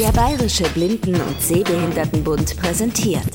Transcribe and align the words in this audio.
Der 0.00 0.10
Bayerische 0.10 0.64
Blinden- 0.74 1.14
und 1.14 1.40
Sehbehindertenbund 1.40 2.56
präsentiert 2.60 3.30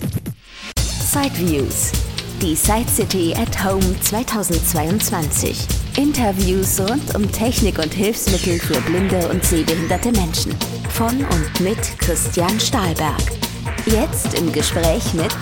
Sideviews. 0.76 1.94
Die 2.42 2.54
Side 2.54 2.90
City 2.90 3.34
at 3.34 3.64
Home 3.64 3.80
2022. 4.02 5.66
Interviews 5.98 6.82
rund 6.82 7.16
um 7.16 7.32
Technik 7.32 7.78
und 7.78 7.94
Hilfsmittel 7.94 8.60
für 8.60 8.82
blinde 8.82 9.30
und 9.30 9.42
sehbehinderte 9.42 10.12
Menschen. 10.12 10.52
Von 10.90 11.24
und 11.32 11.62
mit 11.62 11.80
Christian 11.98 12.60
Stahlberg. 12.60 13.24
Jetzt 13.86 14.38
im 14.38 14.52
Gespräch 14.52 15.14
mit 15.14 15.34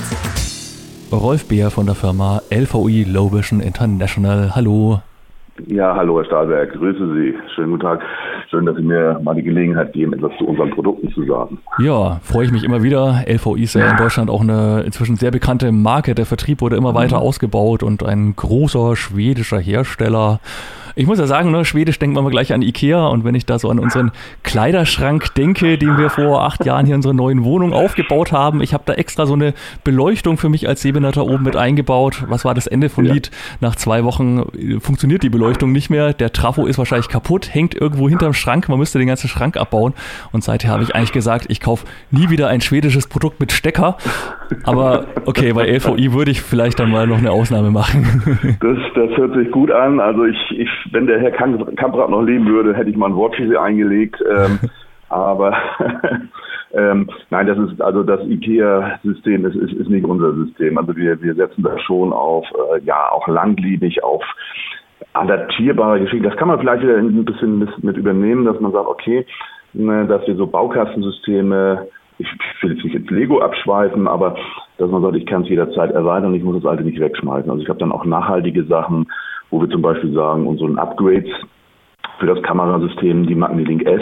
Rolf 1.11 1.47
Beer 1.47 1.71
von 1.71 1.87
der 1.87 1.95
Firma 1.95 2.43
LVI 2.51 3.05
Low 3.05 3.33
Vision 3.33 3.59
International. 3.59 4.55
Hallo. 4.55 5.01
Ja, 5.65 5.95
hallo 5.95 6.19
Herr 6.19 6.25
Stahlberg, 6.25 6.73
grüße 6.73 7.13
Sie. 7.15 7.33
Schönen 7.55 7.71
guten 7.71 7.81
Tag. 7.81 8.01
Schön, 8.49 8.65
dass 8.65 8.77
Sie 8.77 8.81
mir 8.81 9.19
mal 9.21 9.35
die 9.35 9.43
Gelegenheit 9.43 9.91
geben, 9.91 10.13
etwas 10.13 10.31
zu 10.37 10.45
unseren 10.45 10.69
Produkten 10.71 11.11
zu 11.11 11.25
sagen. 11.25 11.59
Ja, 11.79 12.19
freue 12.23 12.45
ich 12.45 12.51
mich 12.51 12.63
immer 12.63 12.81
wieder. 12.81 13.25
LVI 13.27 13.63
ist 13.63 13.73
ja 13.75 13.89
in 13.91 13.97
Deutschland 13.97 14.29
auch 14.29 14.41
eine 14.41 14.83
inzwischen 14.85 15.17
sehr 15.17 15.31
bekannte 15.31 15.71
Marke. 15.73 16.15
Der 16.15 16.25
Vertrieb 16.25 16.61
wurde 16.61 16.77
immer 16.77 16.95
weiter 16.95 17.17
mhm. 17.17 17.23
ausgebaut 17.23 17.83
und 17.83 18.05
ein 18.05 18.35
großer 18.35 18.95
schwedischer 18.95 19.59
Hersteller 19.59 20.39
ich 20.97 21.05
muss 21.05 21.19
ja 21.19 21.27
sagen, 21.27 21.51
ne, 21.51 21.63
Schwedisch 21.63 21.99
denkt 21.99 22.15
man 22.15 22.23
mal 22.23 22.31
gleich 22.31 22.53
an 22.53 22.63
Ikea 22.63 23.05
und 23.05 23.23
wenn 23.23 23.35
ich 23.35 23.45
da 23.45 23.59
so 23.59 23.69
an 23.69 23.77
unseren 23.77 24.11
Kleiderschrank 24.41 25.35
denke, 25.35 25.77
den 25.77 25.95
wir 25.97 26.09
vor 26.09 26.43
acht 26.43 26.65
Jahren 26.65 26.87
hier 26.87 26.95
in 26.95 26.99
unserer 26.99 27.13
neuen 27.13 27.43
Wohnung 27.43 27.71
aufgebaut 27.71 28.31
haben, 28.31 28.61
ich 28.61 28.73
habe 28.73 28.83
da 28.87 28.93
extra 28.93 29.27
so 29.27 29.33
eine 29.33 29.53
Beleuchtung 29.83 30.37
für 30.37 30.49
mich 30.49 30.67
als 30.67 30.81
Sehbehinderter 30.81 31.23
oben 31.25 31.43
mit 31.43 31.55
eingebaut. 31.55 32.23
Was 32.27 32.45
war 32.45 32.55
das 32.55 32.65
Ende 32.65 32.89
von 32.89 33.05
ja. 33.05 33.13
Lied? 33.13 33.29
Nach 33.61 33.75
zwei 33.75 34.03
Wochen 34.05 34.39
äh, 34.57 34.79
funktioniert 34.79 35.21
die 35.21 35.29
Beleuchtung 35.29 35.71
nicht 35.71 35.91
mehr. 35.91 36.13
Der 36.13 36.33
Trafo 36.33 36.65
ist 36.65 36.79
wahrscheinlich 36.79 37.09
kaputt, 37.09 37.53
hängt 37.53 37.75
irgendwo 37.75 38.09
hinterm 38.09 38.33
Schrank. 38.33 38.67
Man 38.67 38.79
müsste 38.79 38.97
den 38.97 39.07
ganzen 39.07 39.27
Schrank 39.27 39.55
abbauen. 39.55 39.93
Und 40.31 40.43
seither 40.43 40.71
habe 40.71 40.81
ich 40.81 40.95
eigentlich 40.95 41.11
gesagt, 41.11 41.45
ich 41.49 41.61
kaufe 41.61 41.85
nie 42.09 42.31
wieder 42.31 42.47
ein 42.47 42.61
schwedisches 42.61 43.05
Produkt 43.05 43.39
mit 43.39 43.51
Stecker. 43.51 43.97
Aber 44.63 45.05
okay, 45.25 45.53
bei 45.53 45.67
LVI 45.67 46.13
würde 46.13 46.31
ich 46.31 46.41
vielleicht 46.41 46.79
dann 46.79 46.91
mal 46.91 47.07
noch 47.07 47.17
eine 47.17 47.31
Ausnahme 47.31 47.71
machen. 47.71 48.05
Das, 48.59 48.77
das 48.95 49.17
hört 49.17 49.35
sich 49.35 49.51
gut 49.51 49.71
an. 49.71 49.99
Also 49.99 50.25
ich, 50.25 50.37
ich 50.51 50.69
wenn 50.91 51.07
der 51.07 51.19
Herr 51.19 51.31
Kamprad 51.31 52.09
noch 52.09 52.21
leben 52.21 52.47
würde, 52.47 52.75
hätte 52.75 52.89
ich 52.89 52.97
mal 52.97 53.07
ein 53.07 53.15
Wort 53.15 53.35
für 53.35 53.47
Sie 53.47 53.57
eingelegt. 53.57 54.21
Ähm, 54.29 54.59
aber 55.09 55.55
ähm, 56.73 57.09
nein, 57.29 57.47
das 57.47 57.57
ist 57.57 57.81
also 57.81 58.03
das 58.03 58.21
IKEA-System 58.21 59.45
ist, 59.45 59.55
ist, 59.55 59.73
ist 59.73 59.89
nicht 59.89 60.05
unser 60.05 60.33
System. 60.33 60.77
Also 60.77 60.95
wir, 60.95 61.21
wir 61.21 61.35
setzen 61.35 61.63
da 61.63 61.77
schon 61.79 62.13
auf 62.13 62.45
äh, 62.51 62.83
ja 62.83 63.09
auch 63.11 63.27
langlebig 63.27 64.03
auf 64.03 64.23
adaptierbare 65.13 65.99
Geschichten. 65.99 66.23
Das 66.23 66.37
kann 66.37 66.47
man 66.47 66.59
vielleicht 66.59 66.83
wieder 66.83 66.97
ein 66.97 67.25
bisschen 67.25 67.67
mit, 67.81 67.97
übernehmen, 67.97 68.45
dass 68.45 68.59
man 68.59 68.71
sagt, 68.71 68.87
okay, 68.87 69.25
ne, 69.73 70.05
dass 70.05 70.25
wir 70.27 70.35
so 70.35 70.47
Baukastensysteme 70.47 71.87
ich 72.19 72.27
will 72.61 72.73
jetzt 72.73 72.83
nicht 72.83 72.95
ins 72.95 73.09
Lego 73.09 73.39
abschweifen, 73.39 74.07
aber 74.07 74.35
dass 74.77 74.89
man 74.89 75.01
sagt, 75.01 75.15
ich 75.15 75.25
kann 75.25 75.43
es 75.43 75.49
jederzeit 75.49 75.91
erweitern 75.91 76.33
ich 76.33 76.43
muss 76.43 76.61
das 76.61 76.69
alte 76.69 76.83
nicht 76.83 76.99
wegschmeißen. 76.99 77.49
Also 77.49 77.61
ich 77.61 77.69
habe 77.69 77.79
dann 77.79 77.91
auch 77.91 78.05
nachhaltige 78.05 78.63
Sachen, 78.65 79.07
wo 79.49 79.61
wir 79.61 79.69
zum 79.69 79.81
Beispiel 79.81 80.13
sagen, 80.13 80.47
unseren 80.47 80.77
Upgrades 80.77 81.29
für 82.19 82.25
das 82.25 82.41
Kamerasystem, 82.43 83.27
die 83.27 83.35
Magnilink 83.35 83.85
S, 83.85 84.01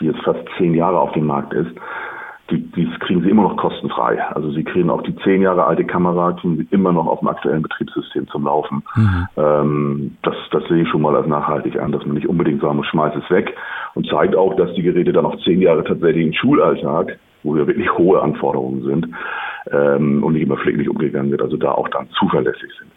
die 0.00 0.06
jetzt 0.06 0.22
fast 0.22 0.40
zehn 0.58 0.74
Jahre 0.74 0.98
auf 0.98 1.12
dem 1.12 1.26
Markt 1.26 1.52
ist, 1.52 1.70
die, 2.50 2.58
die 2.72 2.88
kriegen 3.00 3.22
sie 3.22 3.30
immer 3.30 3.44
noch 3.44 3.56
kostenfrei. 3.56 4.22
Also 4.34 4.50
sie 4.50 4.64
kriegen 4.64 4.90
auch 4.90 5.02
die 5.02 5.16
zehn 5.16 5.42
Jahre 5.42 5.64
alte 5.64 5.84
Kamera, 5.84 6.32
kriegen 6.32 6.56
sie 6.56 6.66
immer 6.70 6.92
noch 6.92 7.06
auf 7.06 7.20
dem 7.20 7.28
aktuellen 7.28 7.62
Betriebssystem 7.62 8.28
zum 8.28 8.44
Laufen. 8.44 8.82
Mhm. 8.94 9.26
Ähm, 9.36 10.16
das, 10.22 10.34
das 10.50 10.64
sehe 10.68 10.82
ich 10.82 10.88
schon 10.88 11.02
mal 11.02 11.16
als 11.16 11.26
nachhaltig 11.26 11.78
an, 11.80 11.92
dass 11.92 12.04
man 12.04 12.14
nicht 12.14 12.28
unbedingt 12.28 12.60
sagen 12.60 12.76
muss, 12.76 12.86
schmeiß 12.86 13.14
es 13.16 13.30
weg 13.30 13.54
und 13.94 14.06
zeigt 14.08 14.36
auch, 14.36 14.54
dass 14.56 14.72
die 14.74 14.82
Geräte 14.82 15.12
dann 15.12 15.26
auch 15.26 15.38
zehn 15.44 15.60
Jahre 15.60 15.84
tatsächlich 15.84 16.26
im 16.26 16.32
Schulalltag, 16.32 17.18
wo 17.42 17.54
wir 17.54 17.66
wirklich 17.66 17.92
hohe 17.96 18.20
Anforderungen 18.20 18.82
sind, 18.82 19.08
ähm, 19.70 20.22
und 20.24 20.32
nicht 20.32 20.42
immer 20.42 20.56
pfleglich 20.56 20.88
umgegangen 20.88 21.30
wird, 21.30 21.42
also 21.42 21.56
da 21.56 21.72
auch 21.72 21.88
dann 21.88 22.08
zuverlässig 22.18 22.70
sind. 22.78 22.90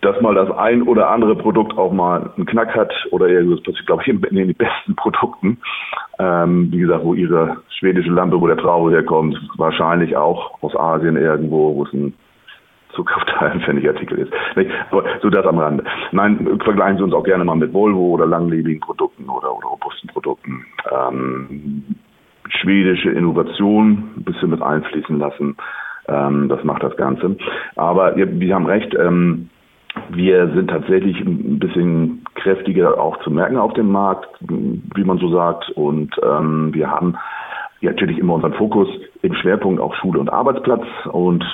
Dass 0.00 0.20
mal 0.20 0.34
das 0.34 0.50
ein 0.50 0.82
oder 0.82 1.10
andere 1.10 1.36
Produkt 1.36 1.76
auch 1.76 1.92
mal 1.92 2.30
einen 2.36 2.46
Knack 2.46 2.74
hat 2.74 2.92
oder 3.10 3.28
eher 3.28 3.42
das 3.42 3.62
passiert, 3.62 3.86
glaube 3.86 4.02
ich, 4.02 4.08
in 4.08 4.20
den 4.20 4.54
besten 4.54 4.94
Produkten, 4.96 5.58
ähm, 6.18 6.68
wie 6.70 6.78
gesagt, 6.78 7.04
wo 7.04 7.14
ihre 7.14 7.58
schwedische 7.78 8.10
Lampe, 8.10 8.40
wo 8.40 8.46
der 8.46 8.56
Traube 8.56 8.90
herkommt, 8.90 9.38
wahrscheinlich 9.56 10.16
auch 10.16 10.62
aus 10.62 10.74
Asien 10.76 11.16
irgendwo, 11.16 11.74
wo 11.74 11.84
es 11.84 11.92
ein 11.92 12.14
zukaufteilfändig 12.94 13.86
Artikel 13.88 14.18
ist. 14.18 14.32
Aber 14.90 15.04
so 15.20 15.28
das 15.28 15.44
am 15.44 15.58
Rande. 15.58 15.84
Nein, 16.12 16.58
vergleichen 16.64 16.96
Sie 16.96 17.04
uns 17.04 17.12
auch 17.12 17.24
gerne 17.24 17.44
mal 17.44 17.56
mit 17.56 17.74
Volvo 17.74 18.14
oder 18.14 18.26
langlebigen 18.26 18.80
Produkten 18.80 19.28
oder, 19.28 19.54
oder 19.54 19.66
robusten 19.66 20.08
Produkten. 20.08 20.64
Ähm, 20.90 21.84
schwedische 22.48 23.10
Innovation 23.10 24.12
ein 24.16 24.24
bisschen 24.24 24.50
mit 24.50 24.62
einfließen 24.62 25.18
lassen. 25.18 25.56
Ähm, 26.08 26.48
das 26.48 26.62
macht 26.64 26.82
das 26.82 26.96
Ganze. 26.96 27.36
Aber 27.76 28.16
wir, 28.16 28.38
wir 28.38 28.54
haben 28.54 28.66
recht, 28.66 28.94
ähm, 28.94 29.50
wir 30.10 30.52
sind 30.54 30.68
tatsächlich 30.68 31.18
ein 31.20 31.58
bisschen 31.58 32.24
kräftiger 32.34 33.00
auch 33.00 33.18
zu 33.22 33.30
merken 33.30 33.56
auf 33.56 33.72
dem 33.74 33.90
Markt, 33.90 34.28
wie 34.40 35.04
man 35.04 35.18
so 35.18 35.28
sagt. 35.30 35.70
Und 35.70 36.14
ähm, 36.22 36.72
wir 36.72 36.90
haben 36.90 37.16
ja, 37.80 37.90
natürlich 37.90 38.18
immer 38.18 38.34
unseren 38.34 38.54
Fokus 38.54 38.88
im 39.22 39.34
Schwerpunkt 39.34 39.80
auf 39.80 39.94
Schule 39.96 40.20
und 40.20 40.32
Arbeitsplatz 40.32 40.84
und 41.12 41.44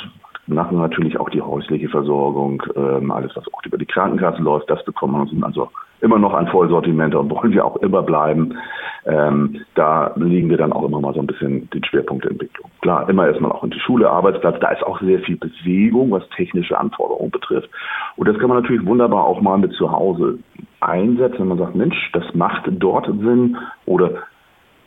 machen 0.46 0.78
natürlich 0.78 1.18
auch 1.18 1.30
die 1.30 1.40
häusliche 1.40 1.88
Versorgung, 1.88 2.62
ähm, 2.76 3.10
alles 3.10 3.32
was 3.36 3.46
auch 3.52 3.64
über 3.64 3.78
die 3.78 3.86
Krankenkasse 3.86 4.42
läuft, 4.42 4.68
das 4.68 4.84
bekommen 4.84 5.14
wir 5.14 5.20
uns 5.20 5.44
also 5.44 5.70
immer 6.02 6.18
noch 6.18 6.34
ein 6.34 6.48
Vollsortiment 6.48 7.14
und 7.14 7.30
wollen 7.30 7.52
wir 7.52 7.64
auch 7.64 7.76
immer 7.76 8.02
bleiben. 8.02 8.58
Ähm, 9.06 9.60
da 9.74 10.12
liegen 10.16 10.50
wir 10.50 10.58
dann 10.58 10.72
auch 10.72 10.84
immer 10.84 11.00
mal 11.00 11.14
so 11.14 11.20
ein 11.20 11.26
bisschen 11.26 11.70
den 11.70 11.84
Schwerpunkt 11.84 12.24
der 12.24 12.32
Entwicklung. 12.32 12.70
Klar, 12.82 13.08
immer 13.08 13.26
erstmal 13.26 13.52
auch 13.52 13.64
in 13.64 13.70
die 13.70 13.80
Schule, 13.80 14.10
Arbeitsplatz, 14.10 14.60
da 14.60 14.68
ist 14.70 14.82
auch 14.82 15.00
sehr 15.00 15.20
viel 15.20 15.36
Bewegung, 15.36 16.10
was 16.10 16.28
technische 16.36 16.78
Anforderungen 16.78 17.30
betrifft. 17.30 17.70
Und 18.16 18.28
das 18.28 18.38
kann 18.38 18.48
man 18.48 18.60
natürlich 18.62 18.84
wunderbar 18.84 19.24
auch 19.24 19.40
mal 19.40 19.58
mit 19.58 19.72
zu 19.74 19.90
Hause 19.90 20.38
einsetzen, 20.80 21.40
wenn 21.40 21.48
man 21.48 21.58
sagt, 21.58 21.74
Mensch, 21.76 22.10
das 22.12 22.24
macht 22.34 22.64
dort 22.68 23.06
Sinn 23.06 23.56
oder 23.86 24.10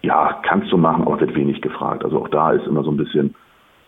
ja, 0.01 0.39
kannst 0.43 0.71
du 0.71 0.77
machen, 0.77 1.03
aber 1.03 1.19
wird 1.19 1.35
wenig 1.35 1.61
gefragt. 1.61 2.03
Also 2.03 2.19
auch 2.19 2.27
da 2.27 2.51
ist 2.51 2.67
immer 2.67 2.83
so 2.83 2.91
ein 2.91 2.97
bisschen 2.97 3.35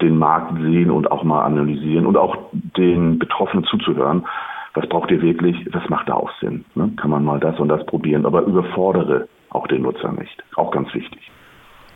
den 0.02 0.18
Markt 0.18 0.54
sehen 0.62 0.92
und 0.92 1.12
auch 1.12 1.24
mal 1.24 1.44
analysieren 1.44 2.06
und 2.06 2.18
auch 2.18 2.38
den 2.54 3.20
Betroffenen 3.20 3.66
zuzuhören 3.66 4.26
was 4.74 4.88
braucht 4.88 5.12
ihr 5.12 5.22
wirklich, 5.22 5.68
was 5.74 5.88
macht 5.90 6.10
da 6.10 6.14
auch 6.14 6.32
Sinn? 6.40 6.66
Ne? 6.76 6.92
Kann 6.98 7.10
man 7.10 7.24
mal 7.24 7.40
das 7.40 7.60
und 7.60 7.70
das 7.70 7.86
probieren, 7.86 8.26
aber 8.26 8.44
überfordere 8.44 9.28
auch 9.50 9.68
den 9.68 9.82
Nutzer 9.82 10.12
nicht. 10.12 10.44
Auch 10.56 10.72
ganz 10.72 10.94
wichtig. 10.94 11.32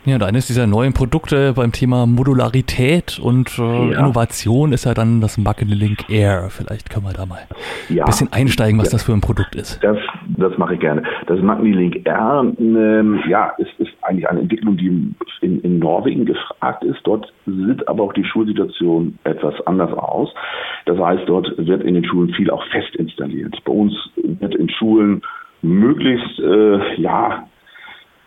Ja, 0.04 0.16
und 0.16 0.24
eines 0.24 0.48
dieser 0.48 0.66
neuen 0.66 0.94
Produkte 0.94 1.54
beim 1.54 1.72
Thema 1.72 2.08
Modularität 2.08 3.20
und 3.20 3.60
äh, 3.60 3.62
ja. 3.62 4.00
Innovation 4.00 4.74
ist 4.74 4.86
ja 4.86 4.96
dann 4.96 5.22
das 5.22 5.38
Link 5.38 6.10
Air. 6.10 6.48
Vielleicht 6.50 6.90
können 6.90 7.06
wir 7.06 7.14
da 7.14 7.28
mal 7.28 7.42
ja. 7.88 8.04
ein 8.04 8.06
bisschen 8.08 8.34
einsteigen, 8.34 8.80
was 8.80 8.88
ja. 8.88 8.94
das 8.94 9.04
für 9.04 9.14
ein 9.14 9.22
Produkt 9.22 9.54
ist. 9.54 9.80
Das, 9.84 9.98
das 10.26 10.58
mache 10.58 10.74
ich 10.74 10.80
gerne. 10.80 11.04
Das 11.28 11.40
Link 11.40 12.04
Air 12.08 12.52
ähm, 12.58 13.22
ja, 13.30 13.54
ist, 13.60 13.70
ist 13.78 13.92
eigentlich 14.02 14.28
eine 14.28 14.40
Entwicklung, 14.40 14.76
die 14.76 15.14
in, 15.42 15.62
in 15.62 15.78
Norwegen 15.78 16.26
gefragt 16.26 16.84
ist. 16.84 17.00
Dort 17.04 17.32
sieht 17.46 17.88
aber 17.88 18.04
auch 18.04 18.14
die 18.14 18.26
Schulsituation 18.26 19.20
etwas 19.24 19.54
anders 19.68 19.94
aus. 19.94 20.34
Das 20.88 20.98
heißt, 20.98 21.24
dort 21.28 21.54
wird 21.58 21.84
in 21.84 21.94
den 21.94 22.06
Schulen 22.06 22.34
viel 22.34 22.50
auch 22.50 22.64
fest 22.72 22.96
installiert. 22.96 23.56
Bei 23.66 23.72
uns 23.72 23.94
wird 24.16 24.56
in 24.56 24.68
Schulen 24.70 25.22
möglichst 25.62 26.40
äh, 26.40 27.00
ja 27.00 27.48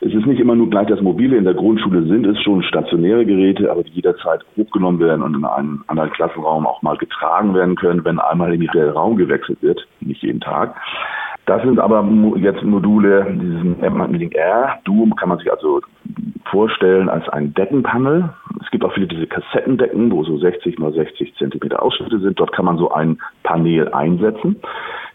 es 0.05 0.13
ist 0.13 0.27
nicht 0.27 0.41
immer 0.41 0.55
nur 0.55 0.69
gleich 0.69 0.87
das 0.89 1.01
Mobile. 1.01 1.37
In 1.37 1.45
der 1.45 1.55
Grundschule 1.55 2.03
sind 2.03 2.27
es 2.27 2.41
schon 2.43 2.63
stationäre 2.63 3.25
Geräte, 3.25 3.71
aber 3.71 3.83
die 3.83 3.93
jederzeit 3.93 4.45
hochgenommen 4.57 5.01
werden 5.01 5.23
und 5.23 5.35
in 5.35 5.45
einen 5.45 5.83
anderen 5.87 6.11
Klassenraum 6.11 6.67
auch 6.67 6.83
mal 6.83 6.99
getragen 6.99 7.55
werden 7.55 7.75
können, 7.75 8.05
wenn 8.05 8.19
einmal 8.19 8.53
in 8.53 8.61
den 8.61 8.89
Raum 8.91 9.17
gewechselt 9.17 9.63
wird, 9.63 9.87
nicht 10.01 10.23
jeden 10.23 10.41
Tag. 10.41 10.77
Das 11.47 11.63
sind 11.63 11.79
aber 11.79 12.07
jetzt 12.37 12.63
Module, 12.63 13.27
diesen 13.31 13.81
Magnetic 13.81 14.35
Air. 14.35 14.79
Duo 14.85 15.07
kann 15.15 15.29
man 15.31 15.39
sich 15.39 15.51
also 15.51 15.81
vorstellen 16.51 17.09
als 17.09 17.29
ein 17.31 17.55
Deckenpanel. 17.55 18.31
Es 18.63 18.71
gibt 18.71 18.85
auch 18.85 18.93
viele 18.93 19.07
diese 19.07 19.27
Kassettendecken, 19.27 20.11
wo 20.11 20.23
so 20.25 20.39
60 20.39 20.79
mal 20.79 20.93
60 20.93 21.35
Zentimeter 21.37 21.83
Ausschnitte 21.83 22.19
sind. 22.21 22.39
Dort 22.39 22.53
kann 22.53 22.65
man 22.65 22.79
so 22.79 22.93
ein 22.93 23.19
Panel 23.43 23.89
einsetzen. 23.93 24.57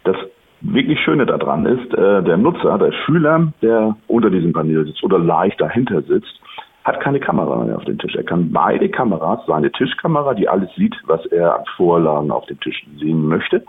Das 0.04 0.16
wirklich 0.60 1.00
Schöne 1.00 1.26
daran 1.26 1.66
ist, 1.66 1.92
äh, 1.94 2.22
der 2.22 2.36
Nutzer, 2.36 2.78
der 2.78 2.92
Schüler, 2.92 3.52
der 3.62 3.96
unter 4.06 4.30
diesem 4.30 4.52
Panel 4.52 4.86
sitzt 4.86 5.02
oder 5.02 5.18
leicht 5.18 5.60
dahinter 5.60 6.02
sitzt, 6.02 6.40
hat 6.84 7.00
keine 7.00 7.20
Kamera 7.20 7.64
mehr 7.64 7.76
auf 7.76 7.84
dem 7.84 7.98
Tisch. 7.98 8.14
Er 8.14 8.24
kann 8.24 8.52
beide 8.52 8.88
Kameras, 8.88 9.40
seine 9.46 9.70
Tischkamera, 9.70 10.34
die 10.34 10.48
alles 10.48 10.70
sieht, 10.76 10.96
was 11.06 11.24
er 11.26 11.58
an 11.58 11.64
Vorlagen 11.76 12.30
auf 12.30 12.46
dem 12.46 12.58
Tisch 12.60 12.86
sehen 12.98 13.26
möchte, 13.26 13.64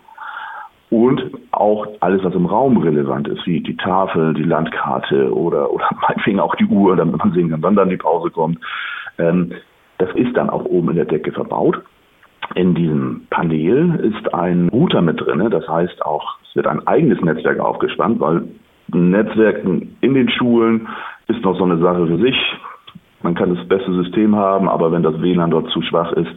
und 0.91 1.23
auch 1.51 1.87
alles, 2.01 2.21
was 2.23 2.35
im 2.35 2.45
Raum 2.45 2.77
relevant 2.77 3.27
ist, 3.29 3.45
wie 3.47 3.61
die 3.61 3.77
Tafel, 3.77 4.33
die 4.33 4.43
Landkarte 4.43 5.33
oder, 5.33 5.71
oder 5.71 5.85
meinetwegen 6.01 6.39
auch 6.39 6.53
die 6.55 6.65
Uhr, 6.65 6.97
damit 6.97 7.17
man 7.17 7.31
sehen 7.31 7.49
kann, 7.49 7.63
wann 7.63 7.77
dann 7.77 7.89
die 7.89 7.97
Pause 7.97 8.29
kommt. 8.29 8.59
Ähm, 9.17 9.53
das 9.97 10.09
ist 10.15 10.35
dann 10.35 10.49
auch 10.49 10.65
oben 10.65 10.89
in 10.89 10.97
der 10.97 11.05
Decke 11.05 11.31
verbaut. 11.31 11.81
In 12.55 12.75
diesem 12.75 13.27
Panel 13.29 13.95
ist 14.01 14.33
ein 14.33 14.69
Router 14.69 15.01
mit 15.01 15.21
drin, 15.21 15.49
das 15.49 15.67
heißt 15.67 16.01
auch, 16.05 16.37
es 16.47 16.55
wird 16.55 16.67
ein 16.67 16.85
eigenes 16.85 17.21
Netzwerk 17.21 17.59
aufgespannt, 17.59 18.19
weil 18.19 18.43
Netzwerken 18.87 19.95
in 20.01 20.13
den 20.13 20.29
Schulen 20.29 20.87
ist 21.27 21.43
noch 21.43 21.57
so 21.57 21.63
eine 21.63 21.77
Sache 21.77 22.07
für 22.07 22.17
sich. 22.17 22.35
Man 23.23 23.35
kann 23.35 23.55
das 23.55 23.67
beste 23.67 23.93
System 23.93 24.35
haben, 24.35 24.67
aber 24.67 24.91
wenn 24.91 25.03
das 25.03 25.21
WLAN 25.21 25.51
dort 25.51 25.69
zu 25.69 25.81
schwach 25.81 26.11
ist, 26.13 26.31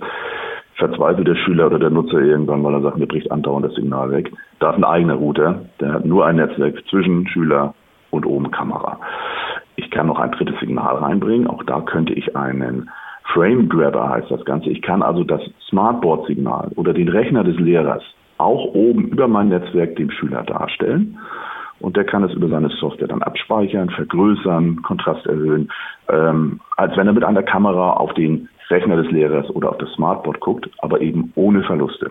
verzweifelt 0.76 1.26
der 1.26 1.37
Schüler 1.37 1.66
oder 1.66 1.78
der 1.78 1.90
Nutzer 1.90 2.20
irgendwann, 2.20 2.62
weil 2.62 2.75
er 2.75 2.82
sagt, 2.82 2.99
mir 2.99 3.06
bricht 3.06 3.31
andauernd 3.32 3.66
das 3.66 3.75
Signal 3.75 4.11
weg. 4.11 4.31
Da 4.61 4.70
ist 4.70 4.76
ein 4.76 4.84
eigener 4.84 5.14
Router, 5.14 5.64
der 5.81 5.94
hat 5.94 6.05
nur 6.05 6.26
ein 6.26 6.37
Netzwerk 6.37 6.76
zwischen 6.88 7.26
Schüler 7.28 7.75
und 8.11 8.26
oben 8.26 8.50
Kamera. 8.50 9.00
Ich 9.76 9.90
kann 9.90 10.06
noch 10.06 10.19
ein 10.19 10.31
drittes 10.32 10.58
Signal 10.61 10.96
reinbringen. 10.96 11.49
Auch 11.49 11.62
da 11.64 11.81
könnte 11.81 12.12
ich 12.12 12.37
einen 12.37 12.90
Frame 13.25 13.69
Grabber 13.69 14.09
heißt 14.09 14.31
das 14.31 14.44
Ganze. 14.44 14.71
Ich 14.71 14.82
kann 14.82 15.03
also 15.03 15.25
das 15.25 15.41
Smartboard-Signal 15.69 16.73
oder 16.76 16.93
den 16.93 17.09
Rechner 17.09 17.43
des 17.44 17.59
Lehrers 17.59 18.03
auch 18.38 18.75
oben 18.75 19.09
über 19.09 19.29
mein 19.29 19.49
Netzwerk 19.49 19.97
dem 19.97 20.11
Schüler 20.11 20.43
darstellen. 20.43 21.19
Und 21.81 21.97
der 21.97 22.05
kann 22.05 22.25
es 22.25 22.32
über 22.32 22.49
seine 22.49 22.69
Software 22.69 23.09
dann 23.09 23.23
abspeichern, 23.23 23.91
vergrößern, 23.91 24.82
Kontrast 24.82 25.26
erhöhen, 25.26 25.71
ähm, 26.09 26.61
als 26.76 26.97
wenn 26.97 27.06
er 27.06 27.12
mit 27.12 27.25
einer 27.25 27.43
Kamera 27.43 27.94
auf 27.94 28.15
den 28.15 28.49
Rechner 28.71 28.97
des 28.97 29.11
Lehrers 29.11 29.50
oder 29.50 29.71
auf 29.71 29.79
das 29.79 29.91
Smartboard 29.93 30.41
guckt, 30.41 30.71
aber 30.79 31.00
eben 31.00 31.32
ohne 31.35 31.62
Verluste. 31.65 32.11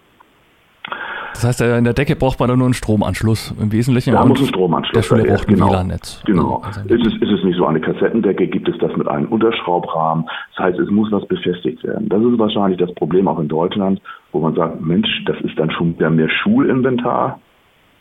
Das 1.34 1.44
heißt, 1.44 1.62
in 1.62 1.84
der 1.84 1.94
Decke 1.94 2.16
braucht 2.16 2.40
man 2.40 2.56
nur 2.56 2.66
einen 2.66 2.74
Stromanschluss 2.74 3.54
im 3.60 3.72
Wesentlichen. 3.72 4.14
Da 4.14 4.26
muss 4.26 4.40
ein 4.40 4.48
Stromanschluss. 4.48 4.94
Der 4.94 5.02
Schüler 5.02 5.24
braucht 5.26 5.48
ein 5.48 5.56
genau. 5.56 5.70
WLAN-Netz. 5.70 6.22
Genau. 6.26 6.62
Also 6.64 6.82
ist, 6.82 7.06
es, 7.06 7.14
ist 7.22 7.32
es 7.32 7.44
nicht 7.44 7.58
so 7.58 7.66
eine 7.66 7.82
Kassettendecke, 7.82 8.48
gibt 8.48 8.70
es 8.70 8.78
das 8.80 8.96
mit 8.96 9.08
einem 9.08 9.28
Unterschraubrahmen. 9.28 10.26
Das 10.56 10.66
heißt, 10.66 10.80
es 10.80 10.90
muss 10.90 11.12
was 11.12 11.26
befestigt 11.28 11.84
werden. 11.84 12.10
Das 12.10 12.22
ist 12.22 12.38
wahrscheinlich 12.38 12.80
das 12.80 12.94
Problem 12.96 13.28
auch 13.28 13.40
in 13.40 13.48
Deutschland, 13.48 14.02
wo 14.32 14.40
man 14.40 14.56
sagt, 14.56 14.82
Mensch, 14.82 15.10
das 15.26 15.38
ist 15.42 15.58
dann 15.58 15.72
schon 15.72 15.96
wieder 15.96 16.10
mehr 16.10 16.30
Schulinventar 16.30 17.40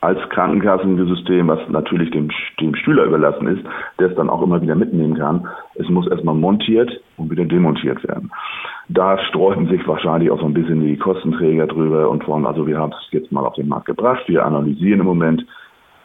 als 0.03 0.19
Krankenkassensystem, 0.31 1.47
was 1.47 1.61
natürlich 1.69 2.11
dem, 2.11 2.29
dem 2.61 2.75
Schüler 2.75 3.05
überlassen 3.05 3.47
ist, 3.47 3.65
der 4.01 4.09
es 4.09 4.17
dann 4.17 4.29
auch 4.29 4.43
immer 4.43 4.61
wieder 4.61 4.75
mitnehmen 4.75 5.17
kann. 5.17 5.49
Es 5.77 5.89
muss 5.89 6.09
erstmal 6.09 6.35
montiert 6.35 6.91
und 7.17 7.31
wieder 7.31 7.45
demontiert 7.45 8.03
werden. 8.09 8.33
Da 8.89 9.17
streuten 9.29 9.69
sich 9.69 9.87
wahrscheinlich 9.87 10.29
auch 10.33 10.41
so 10.41 10.47
ein 10.47 10.55
bisschen 10.55 10.81
die 10.81 10.97
Kostenträger 10.97 11.69
drüber 11.69 12.11
und 12.11 12.27
wollen, 12.27 12.47
also 12.47 12.67
wir 12.67 12.79
haben 12.79 12.93
es 12.93 13.13
jetzt 13.13 13.31
mal 13.31 13.47
auf 13.47 13.55
den 13.55 13.69
Markt 13.69 13.87
gebracht, 13.87 14.25
wir 14.27 14.45
analysieren 14.45 15.01
im 15.01 15.07
Moment. 15.07 15.47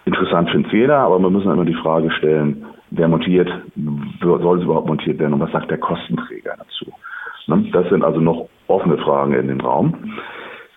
Interessant 0.05 0.51
für 0.51 0.57
den 0.57 0.69
Fehler, 0.69 0.99
aber 0.99 1.19
wir 1.19 1.31
müssen 1.31 1.51
immer 1.51 1.65
die 1.65 1.73
Frage 1.73 2.11
stellen, 2.11 2.65
wer 2.91 3.07
montiert, 3.07 3.49
soll 4.21 4.59
es 4.59 4.63
überhaupt 4.63 4.88
montiert 4.88 5.17
werden 5.17 5.33
und 5.33 5.39
was 5.39 5.51
sagt 5.51 5.71
der 5.71 5.79
Kostenträger 5.79 6.53
dazu? 6.55 6.94
Ne? 7.47 7.67
Das 7.73 7.89
sind 7.89 8.03
also 8.03 8.21
noch 8.21 8.47
offene 8.67 8.97
Fragen 8.99 9.33
in 9.33 9.47
dem 9.47 9.59
Raum. 9.59 9.95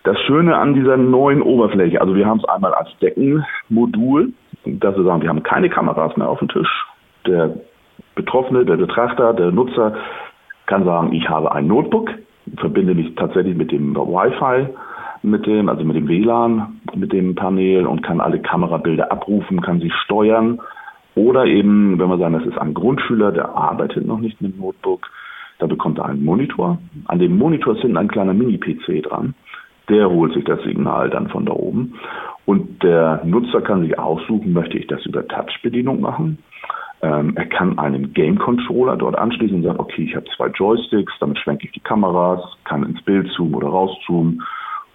Das 0.02 0.18
Schöne 0.20 0.56
an 0.56 0.72
dieser 0.72 0.96
neuen 0.96 1.42
Oberfläche, 1.42 2.00
also 2.00 2.14
wir 2.14 2.26
haben 2.26 2.38
es 2.38 2.46
einmal 2.46 2.72
als 2.72 2.88
Deckenmodul, 3.02 4.32
dass 4.64 4.96
wir 4.96 5.04
sagen, 5.04 5.20
wir 5.20 5.28
haben 5.28 5.42
keine 5.42 5.68
Kameras 5.68 6.16
mehr 6.16 6.28
auf 6.28 6.38
dem 6.38 6.48
Tisch. 6.48 6.86
Der 7.26 7.54
Betroffene, 8.14 8.64
der 8.64 8.78
Betrachter, 8.78 9.34
der 9.34 9.50
Nutzer 9.50 9.94
kann 10.64 10.84
sagen, 10.84 11.12
ich 11.12 11.28
habe 11.28 11.52
ein 11.52 11.66
Notebook, 11.66 12.10
verbinde 12.56 12.94
mich 12.94 13.14
tatsächlich 13.14 13.54
mit 13.54 13.72
dem 13.72 13.94
Wi-Fi, 13.94 14.72
mit 15.22 15.44
dem, 15.44 15.68
also 15.68 15.84
mit 15.84 15.96
dem 15.96 16.08
WLAN, 16.08 16.80
mit 16.94 17.12
dem 17.12 17.34
Panel 17.34 17.84
und 17.84 18.02
kann 18.02 18.22
alle 18.22 18.40
Kamerabilder 18.40 19.12
abrufen, 19.12 19.60
kann 19.60 19.80
sie 19.80 19.92
steuern. 20.04 20.60
Oder 21.14 21.44
eben, 21.44 21.98
wenn 21.98 22.08
wir 22.08 22.16
sagen, 22.16 22.38
das 22.38 22.46
ist 22.46 22.56
ein 22.56 22.72
Grundschüler, 22.72 23.32
der 23.32 23.50
arbeitet 23.50 24.06
noch 24.06 24.18
nicht 24.18 24.40
mit 24.40 24.54
dem 24.54 24.60
Notebook, 24.60 25.10
da 25.58 25.66
bekommt 25.66 25.98
er 25.98 26.06
einen 26.06 26.24
Monitor. 26.24 26.78
An 27.04 27.18
dem 27.18 27.36
Monitor 27.36 27.74
ist 27.74 27.82
hinten 27.82 27.98
ein 27.98 28.08
kleiner 28.08 28.32
Mini-PC 28.32 29.02
dran 29.02 29.34
der 29.90 30.08
holt 30.08 30.32
sich 30.32 30.44
das 30.44 30.62
Signal 30.62 31.10
dann 31.10 31.28
von 31.28 31.44
da 31.44 31.52
oben. 31.52 31.94
Und 32.46 32.82
der 32.82 33.22
Nutzer 33.24 33.60
kann 33.60 33.82
sich 33.82 33.98
aussuchen, 33.98 34.52
möchte 34.52 34.78
ich 34.78 34.86
das 34.86 35.04
über 35.04 35.26
Touch-Bedienung 35.26 36.00
machen. 36.00 36.38
Ähm, 37.02 37.32
er 37.36 37.46
kann 37.46 37.78
einen 37.78 38.12
Game-Controller 38.12 38.96
dort 38.96 39.18
anschließen 39.18 39.56
und 39.56 39.62
sagt, 39.62 39.78
okay, 39.78 40.02
ich 40.04 40.16
habe 40.16 40.26
zwei 40.36 40.48
Joysticks, 40.48 41.12
damit 41.18 41.38
schwenke 41.38 41.66
ich 41.66 41.72
die 41.72 41.80
Kameras, 41.80 42.42
kann 42.64 42.84
ins 42.84 43.02
Bild 43.02 43.30
zoomen 43.32 43.54
oder 43.54 43.68
rauszoomen 43.68 44.42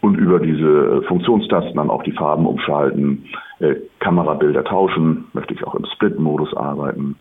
und 0.02 0.16
über 0.16 0.40
diese 0.40 1.02
Funktionstasten 1.04 1.76
dann 1.76 1.90
auch 1.90 2.04
die 2.04 2.12
Farben 2.12 2.46
umschalten, 2.46 3.26
äh, 3.60 3.76
Kamerabilder 4.00 4.64
tauschen, 4.64 5.26
möchte 5.34 5.56
ich 5.56 5.64
auch 5.64 5.74
im 5.74 5.86
Split-Modus 5.86 6.56
arbeiten. 6.56 7.16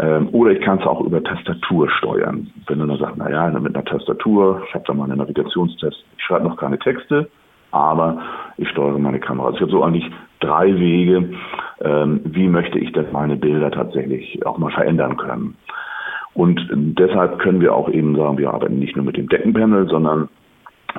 Ähm, 0.00 0.28
oder 0.32 0.52
ich 0.52 0.60
kann 0.62 0.78
es 0.78 0.86
auch 0.86 1.00
über 1.00 1.22
Tastatur 1.22 1.90
steuern. 1.90 2.50
Wenn 2.66 2.78
du 2.78 2.86
dann 2.86 2.98
sagst, 2.98 3.18
naja, 3.18 3.50
mit 3.58 3.74
einer 3.74 3.84
Tastatur, 3.84 4.62
ich 4.66 4.74
habe 4.74 4.84
da 4.86 4.94
mal 4.94 5.04
einen 5.04 5.18
Navigationstest, 5.18 6.04
ich 6.16 6.24
schreibe 6.24 6.48
noch 6.48 6.56
keine 6.56 6.78
Texte, 6.78 7.28
aber 7.70 8.18
ich 8.56 8.68
steuere 8.70 8.98
meine 8.98 9.20
Kamera. 9.20 9.48
Also 9.48 9.56
ich 9.56 9.62
habe 9.62 9.72
so 9.72 9.82
eigentlich 9.82 10.10
drei 10.40 10.74
Wege, 10.78 11.30
ähm, 11.82 12.20
wie 12.24 12.48
möchte 12.48 12.78
ich 12.78 12.92
denn 12.92 13.12
meine 13.12 13.36
Bilder 13.36 13.70
tatsächlich 13.70 14.44
auch 14.46 14.56
mal 14.56 14.70
verändern 14.70 15.16
können. 15.18 15.56
Und 16.32 16.66
deshalb 16.72 17.38
können 17.40 17.60
wir 17.60 17.74
auch 17.74 17.90
eben 17.90 18.16
sagen, 18.16 18.38
wir 18.38 18.54
arbeiten 18.54 18.78
nicht 18.78 18.96
nur 18.96 19.04
mit 19.04 19.16
dem 19.16 19.28
Deckenpanel, 19.28 19.88
sondern 19.88 20.28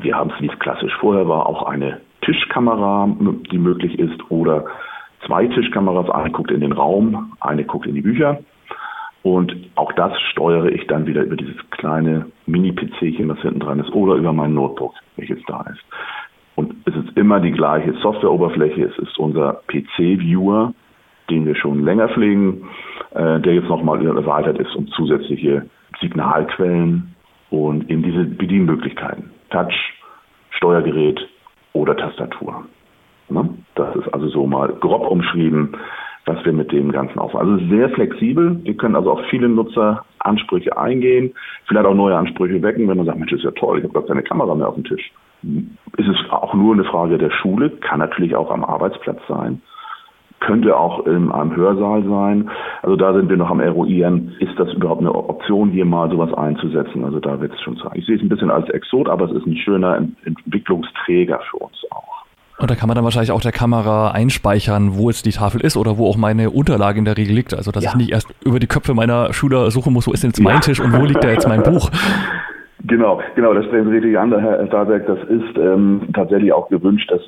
wir 0.02 0.16
haben 0.16 0.30
es, 0.30 0.42
wie 0.42 0.50
es 0.50 0.60
klassisch 0.60 0.94
vorher 1.00 1.28
war, 1.28 1.48
auch 1.48 1.64
eine 1.64 2.02
Tischkamera, 2.22 3.10
die 3.52 3.58
möglich 3.58 3.98
ist, 3.98 4.20
oder 4.30 4.66
zwei 5.26 5.48
Tischkameras. 5.48 6.10
Eine 6.10 6.32
guckt 6.32 6.52
in 6.52 6.62
den 6.62 6.74
Raum, 6.74 7.34
eine 7.40 7.64
guckt 7.64 7.88
in 7.88 7.96
die 7.96 8.02
Bücher. 8.02 8.40
Und 9.24 9.56
auch 9.76 9.92
das 9.94 10.20
steuere 10.32 10.72
ich 10.72 10.88
dann 10.88 11.06
wieder 11.06 11.24
über 11.24 11.36
dieses 11.36 11.58
kleine 11.72 12.26
Mini-PC-chen, 12.48 13.30
was 13.30 13.40
hinten 13.40 13.60
dran 13.60 13.80
ist, 13.80 13.92
oder 13.92 14.16
über 14.16 14.34
mein 14.34 14.54
Notebook, 14.54 14.94
welches 15.16 15.40
da 15.46 15.66
ist. 15.72 15.82
Und 16.56 16.76
es 16.86 16.96
ist 16.96 17.18
immer 17.18 17.40
die 17.40 17.52
gleiche 17.52 17.94
Softwareoberfläche. 17.94 18.84
Es 18.86 18.98
ist 18.98 19.18
unser 19.18 19.62
PC-Viewer, 19.68 20.74
den 21.30 21.46
wir 21.46 21.56
schon 21.56 21.84
länger 21.84 22.10
pflegen, 22.10 22.68
äh, 23.12 23.40
der 23.40 23.56
jetzt 23.56 23.70
nochmal 23.70 24.06
erweitert 24.06 24.60
ist 24.60 24.76
um 24.76 24.88
zusätzliche 24.88 25.66
Signalquellen 26.00 27.16
und 27.52 27.90
eben 27.90 28.04
diese 28.04 28.26
Bedienmöglichkeiten. 28.26 29.30
Touch, 29.50 29.74
Steuergerät 30.52 31.20
oder 31.74 31.96
Tastatur. 31.96 32.66
Ne? 33.30 33.50
Das 33.76 33.96
ist 33.96 34.14
also 34.14 34.28
so 34.28 34.46
mal 34.46 34.70
grob 34.80 35.08
umschrieben, 35.10 35.78
was 36.26 36.44
wir 36.46 36.54
mit 36.54 36.72
dem 36.72 36.92
Ganzen 36.92 37.20
auf. 37.20 37.36
Also 37.36 37.58
sehr 37.70 37.90
flexibel. 37.90 38.60
Wir 38.64 38.76
können 38.76 38.96
also 38.96 39.12
auf 39.12 39.22
viele 39.30 39.50
Nutzeransprüche 39.50 40.78
eingehen, 40.78 41.34
vielleicht 41.68 41.86
auch 41.86 41.96
neue 41.96 42.16
Ansprüche 42.16 42.62
wecken, 42.62 42.88
wenn 42.88 42.98
man 42.98 43.06
sagt, 43.06 43.20
Mensch, 43.20 43.32
ist 43.32 43.44
ja 43.44 43.52
toll, 43.52 43.80
ich 43.80 43.84
habe 43.84 43.94
gar 43.94 44.06
keine 44.06 44.24
Kamera 44.24 44.54
mehr 44.56 44.70
auf 44.70 44.76
dem 44.76 44.84
Tisch. 44.84 45.12
Ist 45.44 46.08
es 46.08 46.18
auch 46.30 46.54
nur 46.54 46.74
eine 46.74 46.84
Frage 46.84 47.18
der 47.18 47.32
Schule, 47.32 47.72
kann 47.72 48.00
natürlich 48.00 48.36
auch 48.36 48.52
am 48.52 48.64
Arbeitsplatz 48.64 49.20
sein, 49.28 49.62
könnte 50.40 50.78
auch 50.78 51.08
in 51.08 51.32
einem 51.32 51.56
Hörsaal 51.56 52.04
sein. 52.04 52.50
Also 52.84 52.96
da 52.96 53.14
sind 53.14 53.30
wir 53.30 53.38
noch 53.38 53.50
am 53.50 53.60
eruieren, 53.60 54.36
ist 54.40 54.58
das 54.60 54.72
überhaupt 54.74 55.02
eine 55.02 55.14
Option, 55.14 55.70
hier 55.70 55.86
mal 55.86 56.10
sowas 56.12 56.34
einzusetzen. 56.34 57.04
Also 57.04 57.20
da 57.20 57.42
wird 57.42 57.54
es 57.54 57.62
schon 57.62 57.78
sein. 57.78 57.94
Ich 57.96 58.06
sehe 58.06 58.18
es 58.18 58.22
ein 58.22 58.30
bisschen 58.30 58.52
als 58.52 58.70
Exot, 58.70 59.10
aber 59.10 59.26
es 59.26 59.32
ist 59.32 59.48
ein 59.48 59.56
schöner 59.56 60.08
Entwicklungsträger 60.26 61.40
für 61.50 61.58
uns 61.58 61.84
auch. 61.90 62.11
Und 62.62 62.70
da 62.70 62.76
kann 62.76 62.88
man 62.88 62.96
dann 62.96 63.04
wahrscheinlich 63.04 63.32
auch 63.32 63.42
der 63.42 63.52
Kamera 63.52 64.12
einspeichern, 64.12 64.96
wo 64.96 65.10
jetzt 65.10 65.26
die 65.26 65.32
Tafel 65.32 65.62
ist 65.62 65.78
oder 65.78 65.98
wo 65.98 66.08
auch 66.08 66.18
meine 66.18 66.52
Unterlage 66.52 67.00
in 67.00 67.06
der 67.06 67.18
Regel 67.18 67.34
liegt. 67.34 67.56
Also 67.56 67.72
dass 67.72 67.84
ja. 67.84 67.90
ich 67.92 67.96
nicht 67.96 68.12
erst 68.12 68.28
über 68.46 68.60
die 68.60 68.68
Köpfe 68.68 68.94
meiner 68.94 69.34
Schüler 69.34 69.72
suchen 69.72 69.94
muss, 69.94 70.08
wo 70.08 70.12
ist 70.12 70.24
denn 70.24 70.30
jetzt 70.30 70.42
mein 70.42 70.56
ja. 70.56 70.60
Tisch 70.60 70.80
und 70.80 70.94
wo 70.94 71.04
liegt 71.04 71.24
da 71.24 71.30
jetzt 71.30 71.48
mein 71.48 71.64
Buch. 71.64 71.90
Genau, 72.84 73.22
genau, 73.36 73.54
das 73.54 73.66
sprechen 73.66 73.90
Sie 73.90 73.94
richtig 73.94 74.18
an, 74.18 74.32
Herr 74.40 74.66
Starberg. 74.68 75.06
Das 75.06 75.20
ist 75.30 75.58
ähm, 75.58 76.02
tatsächlich 76.14 76.52
auch 76.52 76.70
gewünscht, 76.70 77.12
dass 77.12 77.22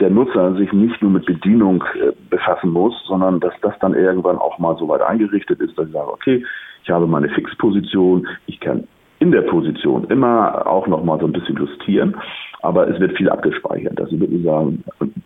der 0.00 0.10
Nutzer 0.10 0.54
sich 0.54 0.72
nicht 0.72 1.00
nur 1.02 1.10
mit 1.10 1.26
Bedienung 1.26 1.82
äh, 1.94 2.12
befassen 2.28 2.70
muss, 2.70 2.94
sondern 3.06 3.40
dass 3.40 3.54
das 3.62 3.74
dann 3.80 3.94
irgendwann 3.94 4.38
auch 4.38 4.58
mal 4.58 4.76
so 4.78 4.88
weit 4.88 5.02
eingerichtet 5.02 5.60
ist, 5.60 5.78
dass 5.78 5.86
ich 5.86 5.92
sage, 5.92 6.12
okay, 6.12 6.44
ich 6.84 6.90
habe 6.90 7.06
meine 7.06 7.28
Fixposition, 7.30 8.26
ich 8.46 8.60
kann 8.60 8.84
in 9.22 9.30
der 9.30 9.42
Position 9.42 10.04
immer 10.10 10.66
auch 10.66 10.86
noch 10.86 11.04
mal 11.04 11.18
so 11.20 11.26
ein 11.26 11.32
bisschen 11.32 11.56
justieren 11.56 12.16
aber 12.62 12.88
es 12.88 12.98
wird 13.00 13.16
viel 13.16 13.28
abgespeichert. 13.28 14.00
Also 14.00 14.18
würde 14.18 14.40
sagen, 14.42 14.84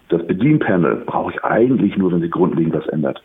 das 0.09 0.26
Bedienpanel 0.26 1.05
brauche 1.07 1.33
ich 1.33 1.45
eigentlich 1.45 1.97
nur, 1.97 2.11
wenn 2.11 2.21
sich 2.21 2.31
grundlegend 2.31 2.75
was 2.75 2.88
ändert. 2.88 3.23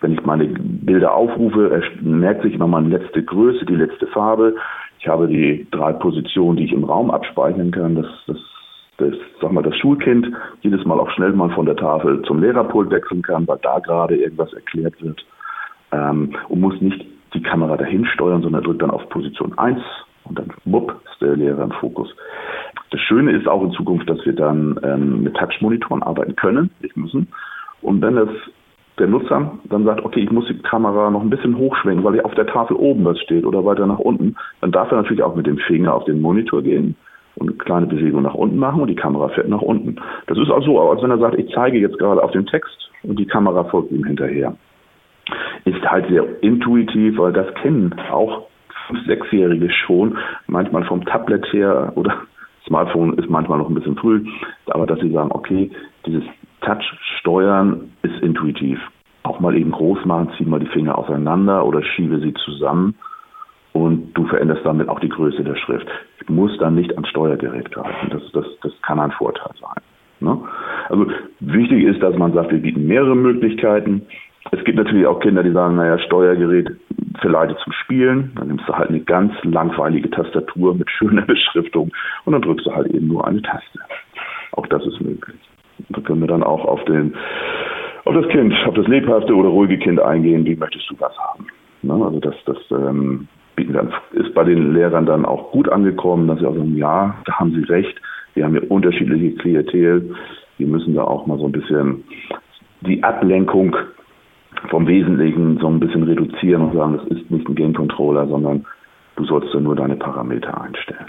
Wenn 0.00 0.12
ich 0.12 0.24
meine 0.24 0.46
Bilder 0.46 1.14
aufrufe, 1.14 1.82
merkt 2.00 2.42
sich 2.42 2.54
immer 2.54 2.66
meine 2.66 2.88
letzte 2.88 3.22
Größe, 3.22 3.64
die 3.64 3.76
letzte 3.76 4.06
Farbe. 4.08 4.56
Ich 5.00 5.08
habe 5.08 5.28
die 5.28 5.66
drei 5.70 5.92
Positionen, 5.92 6.56
die 6.56 6.64
ich 6.64 6.72
im 6.72 6.84
Raum 6.84 7.10
abspeichern 7.10 7.70
kann. 7.70 7.94
Das, 7.94 8.06
das, 8.26 8.38
das, 8.98 9.14
sag 9.40 9.52
mal, 9.52 9.62
das 9.62 9.76
Schulkind 9.76 10.28
jedes 10.60 10.84
Mal 10.84 10.98
auch 10.98 11.10
schnell 11.10 11.32
mal 11.32 11.50
von 11.50 11.66
der 11.66 11.76
Tafel 11.76 12.22
zum 12.22 12.40
Lehrerpult 12.40 12.90
wechseln 12.90 13.22
kann, 13.22 13.46
weil 13.46 13.58
da 13.62 13.78
gerade 13.78 14.16
irgendwas 14.16 14.52
erklärt 14.52 15.00
wird. 15.00 15.24
Ähm, 15.92 16.36
und 16.48 16.60
muss 16.60 16.80
nicht 16.80 17.06
die 17.34 17.42
Kamera 17.42 17.76
dahin 17.76 18.04
steuern, 18.06 18.42
sondern 18.42 18.62
drückt 18.62 18.82
dann 18.82 18.90
auf 18.90 19.08
Position 19.08 19.56
1 19.58 19.80
und 20.24 20.38
dann 20.38 20.48
wupp 20.64 20.94
ist 21.04 21.20
der 21.20 21.36
Lehrer 21.36 21.64
im 21.64 21.72
Fokus. 21.72 22.14
Das 22.90 23.00
Schöne 23.00 23.32
ist 23.32 23.48
auch 23.48 23.62
in 23.62 23.72
Zukunft, 23.72 24.08
dass 24.08 24.24
wir 24.24 24.34
dann 24.34 24.78
ähm, 24.82 25.22
mit 25.22 25.34
Touch-Monitoren 25.34 26.02
arbeiten 26.02 26.36
können, 26.36 26.70
nicht 26.80 26.96
müssen. 26.96 27.28
Und 27.82 28.02
wenn 28.02 28.16
es 28.16 28.30
der 28.98 29.06
Nutzer 29.06 29.52
dann 29.64 29.84
sagt, 29.84 30.04
okay, 30.04 30.20
ich 30.20 30.30
muss 30.30 30.46
die 30.48 30.58
Kamera 30.58 31.10
noch 31.10 31.22
ein 31.22 31.30
bisschen 31.30 31.56
hochschwenken, 31.56 32.04
weil 32.04 32.14
hier 32.14 32.26
auf 32.26 32.34
der 32.34 32.46
Tafel 32.46 32.76
oben 32.76 33.04
was 33.04 33.18
steht 33.20 33.44
oder 33.44 33.64
weiter 33.64 33.86
nach 33.86 33.98
unten, 33.98 34.36
dann 34.60 34.72
darf 34.72 34.90
er 34.90 34.96
natürlich 34.98 35.22
auch 35.22 35.36
mit 35.36 35.46
dem 35.46 35.58
Finger 35.58 35.94
auf 35.94 36.04
den 36.04 36.20
Monitor 36.20 36.62
gehen 36.62 36.96
und 37.36 37.48
eine 37.48 37.58
kleine 37.58 37.86
Bewegung 37.86 38.22
nach 38.22 38.34
unten 38.34 38.58
machen 38.58 38.80
und 38.80 38.88
die 38.88 38.96
Kamera 38.96 39.28
fährt 39.28 39.48
nach 39.48 39.62
unten. 39.62 39.96
Das 40.26 40.38
ist 40.38 40.50
auch 40.50 40.64
so, 40.64 40.80
als 40.80 41.02
wenn 41.02 41.10
er 41.10 41.18
sagt, 41.18 41.38
ich 41.38 41.52
zeige 41.54 41.78
jetzt 41.78 41.98
gerade 41.98 42.22
auf 42.22 42.32
den 42.32 42.46
Text 42.46 42.90
und 43.04 43.18
die 43.18 43.26
Kamera 43.26 43.64
folgt 43.64 43.92
ihm 43.92 44.04
hinterher. 44.04 44.56
Ist 45.64 45.82
halt 45.82 46.08
sehr 46.08 46.24
intuitiv, 46.42 47.18
weil 47.18 47.32
das 47.32 47.52
kennen 47.54 47.94
auch 48.10 48.46
Sechsjährige 49.06 49.70
schon, 49.70 50.16
manchmal 50.46 50.84
vom 50.84 51.04
Tablet 51.04 51.46
her 51.52 51.92
oder 51.96 52.22
Smartphone 52.66 53.14
ist 53.14 53.30
manchmal 53.30 53.58
noch 53.58 53.68
ein 53.68 53.74
bisschen 53.74 53.96
früh, 53.96 54.24
aber 54.66 54.86
dass 54.86 55.00
sie 55.00 55.10
sagen, 55.10 55.30
okay, 55.32 55.70
dieses 56.06 56.24
Touch-Steuern 56.60 57.90
ist 58.02 58.22
intuitiv. 58.22 58.78
Auch 59.22 59.40
mal 59.40 59.56
eben 59.56 59.70
groß 59.70 60.04
machen, 60.04 60.30
zieh 60.36 60.44
mal 60.44 60.60
die 60.60 60.66
Finger 60.66 60.98
auseinander 60.98 61.64
oder 61.64 61.82
schiebe 61.82 62.18
sie 62.20 62.34
zusammen 62.44 62.94
und 63.72 64.12
du 64.14 64.26
veränderst 64.26 64.64
damit 64.64 64.88
auch 64.88 65.00
die 65.00 65.08
Größe 65.08 65.42
der 65.44 65.56
Schrift. 65.56 65.86
Ich 66.20 66.28
muss 66.28 66.56
dann 66.58 66.74
nicht 66.74 66.92
ans 66.92 67.08
Steuergerät 67.08 67.70
greifen. 67.70 68.10
Das, 68.10 68.22
das, 68.32 68.46
das 68.62 68.72
kann 68.82 69.00
ein 69.00 69.12
Vorteil 69.12 69.52
sein. 69.60 69.82
Ne? 70.20 70.40
Also 70.88 71.06
wichtig 71.40 71.84
ist, 71.84 72.02
dass 72.02 72.16
man 72.16 72.32
sagt, 72.32 72.50
wir 72.50 72.60
bieten 72.60 72.86
mehrere 72.86 73.14
Möglichkeiten. 73.14 74.02
Es 74.50 74.64
gibt 74.64 74.78
natürlich 74.78 75.06
auch 75.06 75.20
Kinder, 75.20 75.42
die 75.42 75.52
sagen, 75.52 75.76
naja, 75.76 75.98
Steuergerät 75.98 76.70
verleitet 77.20 77.58
zum 77.64 77.72
Spielen. 77.72 78.32
Dann 78.36 78.48
nimmst 78.48 78.68
du 78.68 78.72
halt 78.72 78.88
eine 78.88 79.00
ganz 79.00 79.32
langweilige 79.42 80.10
Tastatur 80.10 80.74
mit 80.74 80.90
schöner 80.90 81.22
Beschriftung 81.26 81.90
und 82.24 82.32
dann 82.32 82.42
drückst 82.42 82.66
du 82.66 82.74
halt 82.74 82.88
eben 82.88 83.08
nur 83.08 83.26
eine 83.26 83.42
Taste. 83.42 83.80
Auch 84.52 84.66
das 84.66 84.84
ist 84.86 85.00
möglich. 85.00 85.36
Da 85.90 86.00
können 86.00 86.20
wir 86.20 86.28
dann 86.28 86.42
auch 86.42 86.64
auf 86.64 86.84
den 86.84 87.14
auf 88.04 88.14
das 88.14 88.28
Kind, 88.28 88.54
auf 88.66 88.74
das 88.74 88.86
lebhafte 88.86 89.34
oder 89.34 89.50
ruhige 89.50 89.78
Kind 89.78 90.00
eingehen, 90.00 90.46
wie 90.46 90.56
möchtest 90.56 90.88
du 90.88 90.94
was 90.98 91.12
haben. 91.18 91.46
Ne? 91.82 91.92
Also 91.92 92.20
das, 92.20 92.34
das 92.46 92.56
ähm, 92.70 93.28
ist 94.12 94.34
bei 94.34 94.44
den 94.44 94.72
Lehrern 94.72 95.04
dann 95.04 95.26
auch 95.26 95.50
gut 95.50 95.68
angekommen, 95.68 96.26
dass 96.26 96.38
sie 96.38 96.46
auch 96.46 96.54
sagen, 96.54 96.76
ja, 96.76 97.14
da 97.26 97.32
haben 97.34 97.52
sie 97.52 97.64
recht, 97.70 98.00
wir 98.34 98.44
haben 98.44 98.52
hier 98.52 98.70
unterschiedliche 98.70 99.36
Klientel, 99.36 100.14
wir 100.56 100.66
müssen 100.66 100.94
da 100.94 101.04
auch 101.04 101.26
mal 101.26 101.38
so 101.38 101.46
ein 101.46 101.52
bisschen 101.52 102.04
die 102.80 103.02
Ablenkung 103.02 103.76
vom 104.70 104.86
Wesentlichen 104.86 105.58
so 105.58 105.68
ein 105.68 105.80
bisschen 105.80 106.02
reduzieren 106.02 106.62
und 106.62 106.74
sagen, 106.74 106.98
das 106.98 107.18
ist 107.18 107.30
nicht 107.30 107.48
ein 107.48 107.54
Game 107.54 107.74
Controller, 107.74 108.26
sondern 108.26 108.66
du 109.16 109.24
sollst 109.24 109.52
ja 109.54 109.60
nur 109.60 109.76
deine 109.76 109.96
Parameter 109.96 110.60
einstellen. 110.60 111.06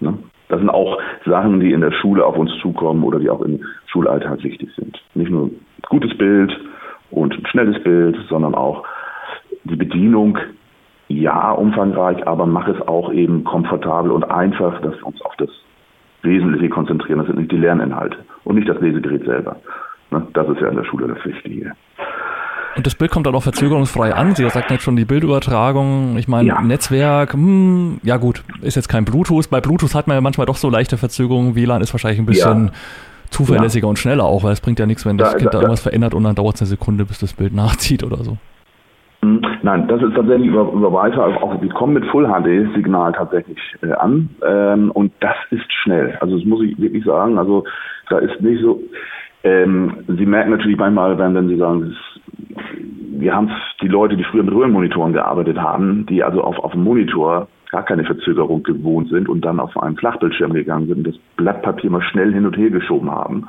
Ne? 0.00 0.18
Das 0.48 0.58
sind 0.58 0.70
auch 0.70 0.98
Sachen, 1.26 1.60
die 1.60 1.72
in 1.72 1.80
der 1.80 1.92
Schule 1.92 2.24
auf 2.24 2.36
uns 2.36 2.50
zukommen 2.60 3.04
oder 3.04 3.18
die 3.20 3.30
auch 3.30 3.42
im 3.42 3.60
Schulalltag 3.86 4.42
wichtig 4.42 4.68
sind. 4.76 5.00
Nicht 5.14 5.30
nur 5.30 5.50
gutes 5.88 6.16
Bild 6.18 6.52
und 7.10 7.34
ein 7.34 7.46
schnelles 7.46 7.82
Bild, 7.82 8.16
sondern 8.28 8.54
auch 8.54 8.84
die 9.64 9.76
Bedienung, 9.76 10.38
ja, 11.08 11.52
umfangreich, 11.52 12.26
aber 12.26 12.46
mach 12.46 12.68
es 12.68 12.80
auch 12.86 13.12
eben 13.12 13.44
komfortabel 13.44 14.10
und 14.10 14.24
einfach, 14.24 14.80
dass 14.80 14.96
wir 14.96 15.06
uns 15.06 15.20
auf 15.22 15.34
das 15.36 15.50
Wesentliche 16.22 16.68
konzentrieren. 16.68 17.18
Das 17.18 17.26
sind 17.26 17.38
nicht 17.38 17.52
die 17.52 17.56
Lerninhalte 17.56 18.18
und 18.44 18.56
nicht 18.56 18.68
das 18.68 18.80
Lesegerät 18.80 19.24
selber. 19.24 19.56
Ne? 20.10 20.26
Das 20.32 20.48
ist 20.48 20.60
ja 20.60 20.68
in 20.68 20.76
der 20.76 20.84
Schule 20.84 21.08
das 21.08 21.24
Wichtige. 21.24 21.72
Und 22.76 22.86
das 22.86 22.94
Bild 22.94 23.10
kommt 23.10 23.26
dann 23.26 23.34
auch 23.34 23.42
verzögerungsfrei 23.42 24.14
an. 24.14 24.34
Sie 24.34 24.48
sagten 24.48 24.74
jetzt 24.74 24.82
schon 24.82 24.96
die 24.96 25.04
Bildübertragung. 25.04 26.16
Ich 26.18 26.28
meine, 26.28 26.48
ja. 26.48 26.60
Netzwerk, 26.60 27.32
hm, 27.32 28.00
ja 28.02 28.16
gut, 28.16 28.42
ist 28.62 28.76
jetzt 28.76 28.88
kein 28.88 29.04
Bluetooth. 29.04 29.50
Bei 29.50 29.60
Bluetooth 29.60 29.94
hat 29.94 30.06
man 30.06 30.16
ja 30.16 30.20
manchmal 30.20 30.46
doch 30.46 30.56
so 30.56 30.70
leichte 30.70 30.96
Verzögerungen. 30.96 31.56
WLAN 31.56 31.82
ist 31.82 31.92
wahrscheinlich 31.92 32.20
ein 32.20 32.26
bisschen 32.26 32.66
ja. 32.66 32.72
zuverlässiger 33.30 33.88
und 33.88 33.98
schneller 33.98 34.24
auch, 34.24 34.44
weil 34.44 34.52
es 34.52 34.60
bringt 34.60 34.78
ja 34.78 34.86
nichts, 34.86 35.04
wenn 35.04 35.18
das 35.18 35.32
da, 35.32 35.38
Kind 35.38 35.46
da, 35.46 35.50
da 35.50 35.58
irgendwas 35.58 35.82
verändert 35.82 36.14
und 36.14 36.22
dann 36.24 36.36
dauert 36.36 36.54
es 36.54 36.62
eine 36.62 36.68
Sekunde, 36.68 37.04
bis 37.04 37.18
das 37.18 37.32
Bild 37.32 37.52
nachzieht 37.54 38.04
oder 38.04 38.18
so. 38.18 38.36
Hm, 39.22 39.42
nein, 39.62 39.86
das 39.88 40.00
ist 40.00 40.14
tatsächlich 40.14 40.48
über, 40.48 40.62
über 40.72 40.92
Wi-Fi, 40.92 41.18
auch 41.18 41.60
wir 41.60 41.68
kommen 41.70 41.94
mit 41.94 42.06
Full 42.06 42.26
HD-Signal 42.26 43.12
tatsächlich 43.12 43.58
äh, 43.82 43.92
an 43.92 44.30
ähm, 44.46 44.90
und 44.92 45.12
das 45.20 45.36
ist 45.50 45.70
schnell. 45.82 46.16
Also 46.20 46.36
das 46.36 46.46
muss 46.46 46.62
ich 46.62 46.78
wirklich 46.80 47.04
sagen, 47.04 47.36
also 47.36 47.64
da 48.08 48.18
ist 48.18 48.40
nicht 48.40 48.62
so, 48.62 48.80
ähm, 49.42 50.04
Sie 50.06 50.26
merken 50.26 50.50
natürlich 50.50 50.76
manchmal, 50.76 51.18
wenn, 51.18 51.34
wenn 51.34 51.48
Sie 51.48 51.56
sagen, 51.56 51.82
ist, 51.90 52.20
wir 53.20 53.34
haben 53.34 53.50
die 53.80 53.88
Leute, 53.88 54.16
die 54.16 54.24
früher 54.24 54.42
mit 54.42 54.54
Röhrenmonitoren 54.54 55.12
gearbeitet 55.12 55.58
haben, 55.58 56.06
die 56.06 56.22
also 56.22 56.42
auf, 56.42 56.58
auf 56.58 56.72
dem 56.72 56.84
Monitor 56.84 57.48
gar 57.70 57.84
keine 57.84 58.04
Verzögerung 58.04 58.62
gewohnt 58.62 59.08
sind 59.10 59.28
und 59.28 59.44
dann 59.44 59.60
auf 59.60 59.76
einen 59.80 59.96
Flachbildschirm 59.96 60.52
gegangen 60.52 60.88
sind 60.88 60.98
und 60.98 61.06
das 61.06 61.18
Blatt 61.36 61.62
Papier 61.62 61.90
mal 61.90 62.02
schnell 62.02 62.32
hin 62.32 62.46
und 62.46 62.56
her 62.56 62.70
geschoben 62.70 63.10
haben. 63.10 63.48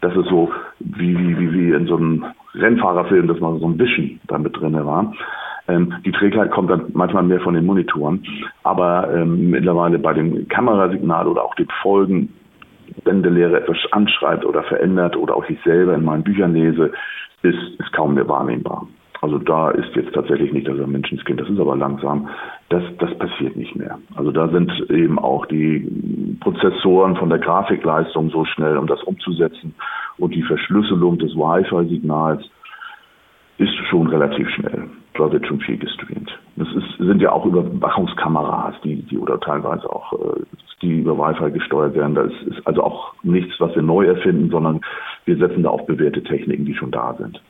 Das 0.00 0.16
ist 0.16 0.28
so 0.28 0.50
wie, 0.80 1.16
wie, 1.16 1.38
wie, 1.38 1.52
wie 1.52 1.70
in 1.72 1.86
so 1.86 1.96
einem 1.96 2.24
Rennfahrerfilm, 2.54 3.28
dass 3.28 3.38
man 3.38 3.60
so 3.60 3.68
ein 3.68 3.78
Wischen 3.78 4.20
da 4.26 4.38
mit 4.38 4.58
drin 4.58 4.74
war. 4.84 5.14
Ähm, 5.68 5.94
die 6.04 6.10
Trägheit 6.10 6.50
kommt 6.50 6.70
dann 6.70 6.86
manchmal 6.92 7.22
mehr 7.22 7.40
von 7.40 7.54
den 7.54 7.64
Monitoren. 7.64 8.24
Aber 8.64 9.08
ähm, 9.14 9.50
mittlerweile 9.50 9.98
bei 9.98 10.12
dem 10.12 10.48
Kamerasignal 10.48 11.28
oder 11.28 11.44
auch 11.44 11.54
den 11.54 11.68
Folgen 11.82 12.30
wenn 13.04 13.22
der 13.22 13.32
Lehrer 13.32 13.58
etwas 13.58 13.78
anschreibt 13.90 14.44
oder 14.44 14.62
verändert 14.64 15.16
oder 15.16 15.36
auch 15.36 15.48
ich 15.48 15.58
selber 15.62 15.94
in 15.94 16.04
meinen 16.04 16.22
Büchern 16.22 16.54
lese, 16.54 16.92
ist, 17.42 17.80
ist 17.80 17.92
kaum 17.92 18.14
mehr 18.14 18.28
wahrnehmbar. 18.28 18.86
Also 19.20 19.38
da 19.38 19.70
ist 19.70 19.94
jetzt 19.94 20.12
tatsächlich 20.14 20.52
nicht 20.52 20.66
das 20.66 20.76
Menschenskind, 20.84 21.40
das 21.40 21.48
ist 21.48 21.60
aber 21.60 21.76
langsam, 21.76 22.28
das, 22.70 22.82
das 22.98 23.16
passiert 23.18 23.56
nicht 23.56 23.76
mehr. 23.76 23.98
Also 24.16 24.32
da 24.32 24.48
sind 24.48 24.72
eben 24.90 25.16
auch 25.18 25.46
die 25.46 26.36
Prozessoren 26.40 27.14
von 27.14 27.28
der 27.28 27.38
Grafikleistung 27.38 28.30
so 28.30 28.44
schnell, 28.44 28.76
um 28.76 28.88
das 28.88 29.00
umzusetzen 29.04 29.76
und 30.18 30.34
die 30.34 30.42
Verschlüsselung 30.42 31.18
des 31.18 31.36
Wi-Fi-Signals 31.36 32.42
ist 33.58 33.74
schon 33.88 34.08
relativ 34.08 34.48
schnell. 34.50 34.88
Da 35.14 35.30
wird 35.30 35.46
schon 35.46 35.60
viel 35.60 35.76
gestreamt. 35.76 36.30
Das 36.56 36.68
ist, 36.68 36.98
sind 36.98 37.20
ja 37.20 37.32
auch 37.32 37.44
Überwachungskameras, 37.44 38.74
die, 38.82 39.02
die 39.02 39.18
oder 39.18 39.38
teilweise 39.40 39.90
auch, 39.90 40.12
äh, 40.14 40.42
die 40.80 41.00
über 41.00 41.16
Wi-Fi 41.16 41.50
gesteuert 41.50 41.94
werden. 41.94 42.14
Das 42.14 42.32
ist 42.46 42.66
also 42.66 42.82
auch 42.82 43.14
nichts, 43.22 43.54
was 43.58 43.74
wir 43.74 43.82
neu 43.82 44.06
erfinden, 44.06 44.50
sondern 44.50 44.80
wir 45.24 45.36
setzen 45.36 45.62
da 45.62 45.70
auf 45.70 45.86
bewährte 45.86 46.22
Techniken, 46.22 46.64
die 46.64 46.74
schon 46.74 46.90
da 46.90 47.14
sind. 47.18 47.40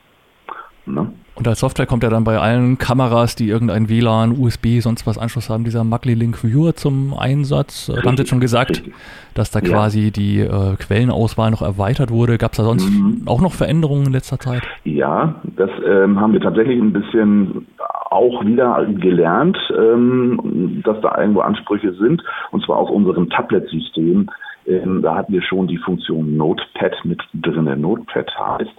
Ne? 0.85 1.13
Und 1.35 1.47
als 1.47 1.61
Software 1.61 1.87
kommt 1.87 2.03
ja 2.03 2.09
dann 2.09 2.23
bei 2.23 2.37
allen 2.37 2.77
Kameras, 2.77 3.35
die 3.35 3.49
irgendein 3.49 3.89
WLAN, 3.89 4.37
USB, 4.37 4.79
sonst 4.79 5.07
was 5.07 5.17
Anschluss 5.17 5.49
haben, 5.49 5.63
dieser 5.63 5.83
Magli 5.83 6.13
Link 6.13 6.43
Viewer 6.43 6.75
zum 6.75 7.15
Einsatz. 7.17 7.89
Richtig, 7.89 8.05
haben 8.05 8.17
Sie 8.17 8.21
jetzt 8.21 8.29
schon 8.29 8.39
gesagt, 8.39 8.71
richtig. 8.71 8.93
dass 9.33 9.49
da 9.49 9.61
quasi 9.61 10.11
die 10.11 10.41
äh, 10.41 10.75
Quellenauswahl 10.77 11.49
noch 11.49 11.63
erweitert 11.63 12.11
wurde. 12.11 12.37
Gab 12.37 12.51
es 12.51 12.57
da 12.57 12.63
sonst 12.63 12.87
mhm. 12.87 13.23
auch 13.25 13.41
noch 13.41 13.53
Veränderungen 13.53 14.07
in 14.07 14.13
letzter 14.13 14.37
Zeit? 14.37 14.61
Ja, 14.83 15.41
das 15.55 15.71
ähm, 15.87 16.19
haben 16.19 16.33
wir 16.33 16.41
tatsächlich 16.41 16.79
ein 16.79 16.93
bisschen 16.93 17.65
auch 18.11 18.45
wieder 18.45 18.85
gelernt, 18.85 19.57
ähm, 19.75 20.81
dass 20.83 21.01
da 21.01 21.17
irgendwo 21.19 21.41
Ansprüche 21.41 21.93
sind, 21.93 22.21
und 22.51 22.63
zwar 22.63 22.77
aus 22.77 22.91
unserem 22.91 23.29
Tablet-System. 23.29 24.29
Ähm, 24.67 25.01
da 25.01 25.15
hatten 25.15 25.33
wir 25.33 25.41
schon 25.41 25.67
die 25.67 25.77
Funktion 25.79 26.37
Notepad 26.37 26.93
mit 27.03 27.21
drin. 27.33 27.81
Notepad 27.81 28.31
heißt, 28.37 28.71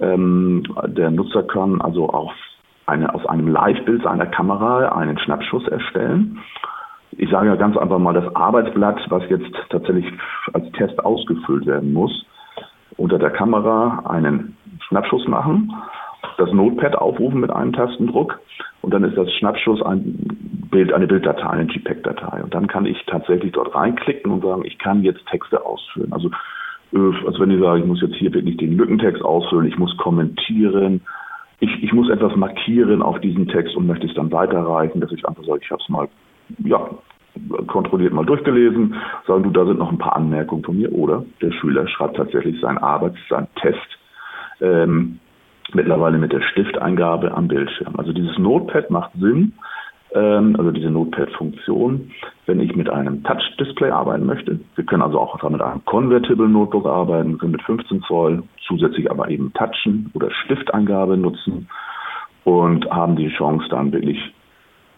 ähm, 0.00 0.62
der 0.86 1.10
Nutzer 1.10 1.42
kann 1.42 1.80
also 1.80 2.08
auf 2.08 2.32
eine, 2.86 3.14
aus 3.14 3.26
einem 3.26 3.48
Live-Bild 3.48 4.02
seiner 4.02 4.26
Kamera 4.26 4.88
einen 4.88 5.18
Schnappschuss 5.18 5.66
erstellen. 5.68 6.38
Ich 7.12 7.30
sage 7.30 7.48
ja 7.48 7.56
ganz 7.56 7.76
einfach 7.76 7.98
mal 7.98 8.14
das 8.14 8.34
Arbeitsblatt, 8.34 9.00
was 9.10 9.22
jetzt 9.28 9.52
tatsächlich 9.70 10.06
als 10.52 10.70
Test 10.72 11.04
ausgefüllt 11.04 11.66
werden 11.66 11.92
muss, 11.92 12.26
unter 12.96 13.18
der 13.18 13.30
Kamera 13.30 14.04
einen 14.08 14.56
Schnappschuss 14.88 15.26
machen, 15.26 15.72
das 16.36 16.52
Notepad 16.52 16.96
aufrufen 16.96 17.40
mit 17.40 17.50
einem 17.50 17.72
Tastendruck 17.72 18.38
und 18.82 18.94
dann 18.94 19.04
ist 19.04 19.16
das 19.16 19.32
Schnappschuss 19.34 19.82
ein 19.82 20.68
Bild, 20.70 20.92
eine 20.92 21.06
Bilddatei, 21.06 21.48
eine 21.48 21.70
JPEG-Datei. 21.70 22.42
Und 22.42 22.54
dann 22.54 22.68
kann 22.68 22.86
ich 22.86 23.04
tatsächlich 23.06 23.52
dort 23.52 23.74
reinklicken 23.74 24.30
und 24.30 24.42
sagen, 24.42 24.64
ich 24.64 24.78
kann 24.78 25.02
jetzt 25.02 25.26
Texte 25.26 25.64
ausfüllen. 25.64 26.12
Also 26.12 26.30
also 26.92 27.40
wenn 27.40 27.50
ich 27.50 27.60
sage, 27.60 27.80
ich 27.80 27.86
muss 27.86 28.00
jetzt 28.00 28.16
hier 28.16 28.32
wirklich 28.32 28.56
den 28.56 28.76
Lückentext 28.76 29.22
ausfüllen, 29.22 29.66
ich 29.66 29.78
muss 29.78 29.96
kommentieren, 29.98 31.02
ich, 31.60 31.82
ich 31.82 31.92
muss 31.92 32.08
etwas 32.08 32.34
markieren 32.36 33.02
auf 33.02 33.20
diesen 33.20 33.48
Text 33.48 33.76
und 33.76 33.86
möchte 33.86 34.06
es 34.06 34.14
dann 34.14 34.32
weiterreichen, 34.32 35.00
dass 35.00 35.12
ich 35.12 35.26
einfach 35.26 35.44
sage, 35.44 35.60
ich 35.62 35.70
habe 35.70 35.82
es 35.82 35.88
mal 35.88 36.08
ja, 36.64 36.88
kontrolliert 37.66 38.12
mal 38.12 38.24
durchgelesen, 38.24 38.94
sagen 39.26 39.42
du, 39.44 39.50
da 39.50 39.66
sind 39.66 39.78
noch 39.78 39.92
ein 39.92 39.98
paar 39.98 40.16
Anmerkungen 40.16 40.64
von 40.64 40.76
mir. 40.76 40.92
Oder 40.92 41.24
der 41.40 41.52
Schüler 41.52 41.86
schreibt 41.88 42.16
tatsächlich 42.16 42.60
sein 42.60 42.78
Arbeits-, 42.78 43.18
sein 43.28 43.46
Test 43.56 43.98
ähm, 44.60 45.18
mittlerweile 45.72 46.18
mit 46.18 46.32
der 46.32 46.40
Stifteingabe 46.40 47.32
am 47.32 47.48
Bildschirm. 47.48 47.94
Also 47.96 48.12
dieses 48.12 48.38
Notepad 48.38 48.90
macht 48.90 49.12
Sinn, 49.20 49.52
also 50.14 50.70
diese 50.70 50.90
Notepad-Funktion, 50.90 52.10
wenn 52.46 52.60
ich 52.60 52.74
mit 52.74 52.88
einem 52.88 53.22
Touch-Display 53.24 53.90
arbeiten 53.90 54.26
möchte. 54.26 54.58
Wir 54.74 54.84
können 54.84 55.02
also 55.02 55.20
auch 55.20 55.42
mit 55.50 55.60
einem 55.60 55.84
Convertible 55.84 56.48
Notebook 56.48 56.86
arbeiten, 56.86 57.38
können 57.38 57.52
mit 57.52 57.62
15 57.62 58.02
Zoll 58.02 58.42
zusätzlich 58.66 59.10
aber 59.10 59.28
eben 59.28 59.52
Touchen 59.52 60.10
oder 60.14 60.30
Stifteingabe 60.30 61.16
nutzen 61.16 61.68
und 62.44 62.90
haben 62.90 63.16
die 63.16 63.28
Chance 63.28 63.66
dann 63.68 63.92
wirklich 63.92 64.18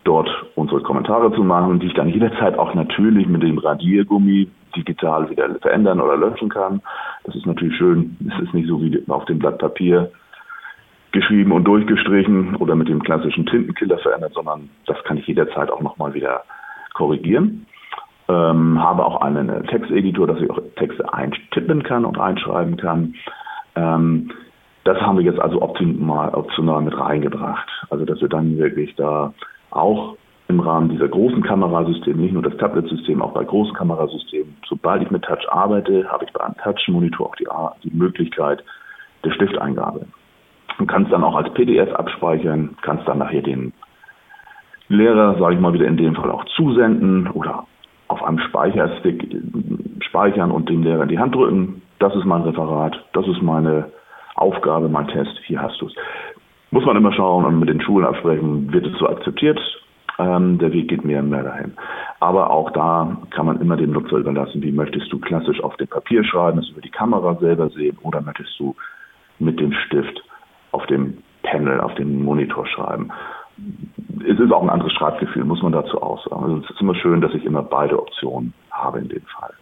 dort 0.04 0.28
unsere 0.54 0.80
Kommentare 0.82 1.32
zu 1.32 1.42
machen, 1.42 1.80
die 1.80 1.88
ich 1.88 1.94
dann 1.94 2.08
jederzeit 2.08 2.58
auch 2.58 2.74
natürlich 2.74 3.26
mit 3.26 3.42
dem 3.42 3.58
Radiergummi 3.58 4.48
digital 4.76 5.28
wieder 5.30 5.54
verändern 5.60 6.00
oder 6.00 6.16
löschen 6.16 6.48
kann. 6.48 6.80
Das 7.24 7.34
ist 7.34 7.46
natürlich 7.46 7.76
schön. 7.76 8.16
Es 8.26 8.44
ist 8.44 8.54
nicht 8.54 8.68
so 8.68 8.80
wie 8.80 9.02
auf 9.08 9.24
dem 9.24 9.38
Blatt 9.38 9.58
Papier, 9.58 10.10
geschrieben 11.12 11.52
und 11.52 11.64
durchgestrichen 11.64 12.56
oder 12.56 12.74
mit 12.76 12.88
dem 12.88 13.02
klassischen 13.02 13.46
Tintenkiller 13.46 13.98
verändert, 13.98 14.32
sondern 14.34 14.70
das 14.86 15.02
kann 15.04 15.16
ich 15.16 15.26
jederzeit 15.26 15.70
auch 15.70 15.80
nochmal 15.80 16.14
wieder 16.14 16.42
korrigieren. 16.94 17.66
Ähm, 18.28 18.80
habe 18.80 19.04
auch 19.04 19.20
einen 19.22 19.66
Texteditor, 19.66 20.26
dass 20.28 20.40
ich 20.40 20.50
auch 20.50 20.60
Texte 20.76 21.12
eintippen 21.12 21.82
kann 21.82 22.04
und 22.04 22.18
einschreiben 22.18 22.76
kann. 22.76 23.14
Ähm, 23.74 24.30
das 24.84 25.00
haben 25.00 25.18
wir 25.18 25.24
jetzt 25.24 25.40
also 25.40 25.60
optimal, 25.62 26.30
optional 26.34 26.82
mit 26.82 26.96
reingebracht. 26.96 27.68
Also 27.90 28.04
dass 28.04 28.20
wir 28.20 28.28
dann 28.28 28.56
wirklich 28.58 28.94
da 28.94 29.34
auch 29.70 30.16
im 30.50 30.60
Rahmen 30.60 30.88
dieser 30.88 31.08
großen 31.08 31.42
Kamerasysteme, 31.42 32.20
nicht 32.20 32.32
nur 32.32 32.42
das 32.42 32.56
Tablet-System, 32.56 33.22
auch 33.22 33.32
bei 33.32 33.44
großen 33.44 33.72
Kamerasystemen, 33.74 34.56
sobald 34.68 35.02
ich 35.02 35.10
mit 35.10 35.22
Touch 35.22 35.48
arbeite, 35.48 36.10
habe 36.10 36.24
ich 36.24 36.32
bei 36.32 36.44
einem 36.44 36.56
Touch-Monitor 36.56 37.26
auch 37.26 37.36
die, 37.36 37.46
die 37.88 37.96
Möglichkeit 37.96 38.64
der 39.24 39.32
Stifteingabe. 39.32 40.06
Und 40.80 40.86
kann 40.86 41.04
es 41.04 41.10
dann 41.10 41.22
auch 41.24 41.36
als 41.36 41.52
PDF 41.52 41.92
abspeichern, 41.92 42.74
kann 42.80 42.98
es 42.98 43.04
dann 43.04 43.18
nachher 43.18 43.42
den 43.42 43.74
Lehrer, 44.88 45.38
sage 45.38 45.54
ich 45.54 45.60
mal 45.60 45.74
wieder 45.74 45.86
in 45.86 45.98
dem 45.98 46.14
Fall 46.14 46.30
auch 46.30 46.44
zusenden 46.56 47.28
oder 47.28 47.66
auf 48.08 48.24
einem 48.24 48.38
Speicherstick 48.38 49.24
speichern 50.00 50.50
und 50.50 50.70
dem 50.70 50.82
Lehrer 50.82 51.02
in 51.02 51.10
die 51.10 51.18
Hand 51.18 51.34
drücken. 51.34 51.82
Das 51.98 52.16
ist 52.16 52.24
mein 52.24 52.42
Referat, 52.42 52.98
das 53.12 53.28
ist 53.28 53.42
meine 53.42 53.90
Aufgabe, 54.36 54.88
mein 54.88 55.06
Test, 55.08 55.38
hier 55.44 55.60
hast 55.60 55.78
du 55.82 55.86
es. 55.86 55.92
Muss 56.70 56.86
man 56.86 56.96
immer 56.96 57.12
schauen 57.12 57.44
und 57.44 57.58
mit 57.58 57.68
den 57.68 57.82
Schulen 57.82 58.06
absprechen, 58.06 58.72
wird 58.72 58.86
es 58.86 58.98
so 58.98 59.06
akzeptiert? 59.06 59.60
Ähm, 60.18 60.58
der 60.58 60.72
Weg 60.72 60.88
geht 60.88 61.04
mehr 61.04 61.20
und 61.20 61.28
mehr 61.28 61.42
dahin. 61.42 61.74
Aber 62.20 62.50
auch 62.50 62.70
da 62.70 63.18
kann 63.30 63.44
man 63.44 63.60
immer 63.60 63.76
dem 63.76 63.92
Nutzer 63.92 64.16
überlassen, 64.16 64.62
wie 64.62 64.72
möchtest 64.72 65.12
du 65.12 65.18
klassisch 65.18 65.62
auf 65.62 65.76
dem 65.76 65.88
Papier 65.88 66.24
schreiben, 66.24 66.58
es 66.58 66.70
über 66.70 66.80
die 66.80 66.90
Kamera 66.90 67.34
selber 67.34 67.68
sehen 67.68 67.98
oder 68.02 68.22
möchtest 68.22 68.58
du 68.58 68.74
mit 69.38 69.60
dem 69.60 69.72
Stift 69.72 70.22
auf 70.72 70.86
dem 70.86 71.18
Panel, 71.42 71.80
auf 71.80 71.94
dem 71.94 72.22
Monitor 72.22 72.66
schreiben. 72.66 73.10
Es 74.26 74.38
ist 74.38 74.52
auch 74.52 74.62
ein 74.62 74.70
anderes 74.70 74.92
Schreibgefühl, 74.92 75.44
muss 75.44 75.62
man 75.62 75.72
dazu 75.72 76.00
auch 76.02 76.22
sagen. 76.28 76.42
Also 76.42 76.56
es 76.58 76.70
ist 76.70 76.80
immer 76.80 76.94
schön, 76.94 77.20
dass 77.20 77.34
ich 77.34 77.44
immer 77.44 77.62
beide 77.62 78.00
Optionen 78.00 78.52
habe 78.70 78.98
in 78.98 79.08
dem 79.08 79.22
Fall. 79.22 79.52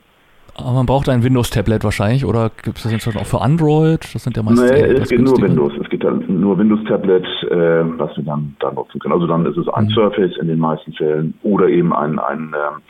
Aber 0.57 0.73
man 0.73 0.87
braucht 0.87 1.09
ein 1.09 1.23
Windows-Tablet 1.23 1.85
wahrscheinlich 1.85 2.25
oder 2.25 2.51
gibt 2.51 2.79
es 2.79 2.83
das 2.83 2.93
inzwischen 2.93 3.19
auch 3.19 3.27
für 3.27 3.41
Android? 3.41 4.01
Das 4.13 4.25
sind 4.25 4.37
ja 4.37 4.43
meistens 4.43 4.71
Nee, 4.71 4.81
es 4.81 5.09
geht 5.09 5.21
nur 5.21 5.41
Windows. 5.41 5.73
Es 5.81 5.89
gibt 5.89 6.03
dann 6.03 6.25
nur 6.29 6.59
Windows-Tablet, 6.59 7.25
äh, 7.45 7.99
was 7.99 8.17
wir 8.17 8.25
dann, 8.25 8.57
dann 8.59 8.75
nutzen 8.75 8.99
können. 8.99 9.15
Also 9.15 9.29
dann 9.29 9.47
ist 9.47 9.57
es 9.57 9.69
ein 9.69 9.85
mhm. 9.85 9.91
Surface 9.91 10.37
in 10.41 10.49
den 10.49 10.59
meisten 10.59 10.93
Fällen 10.95 11.35
oder 11.45 11.69
eben 11.69 11.95
ein, 11.95 12.19
ein 12.19 12.53
äh, 12.55 12.81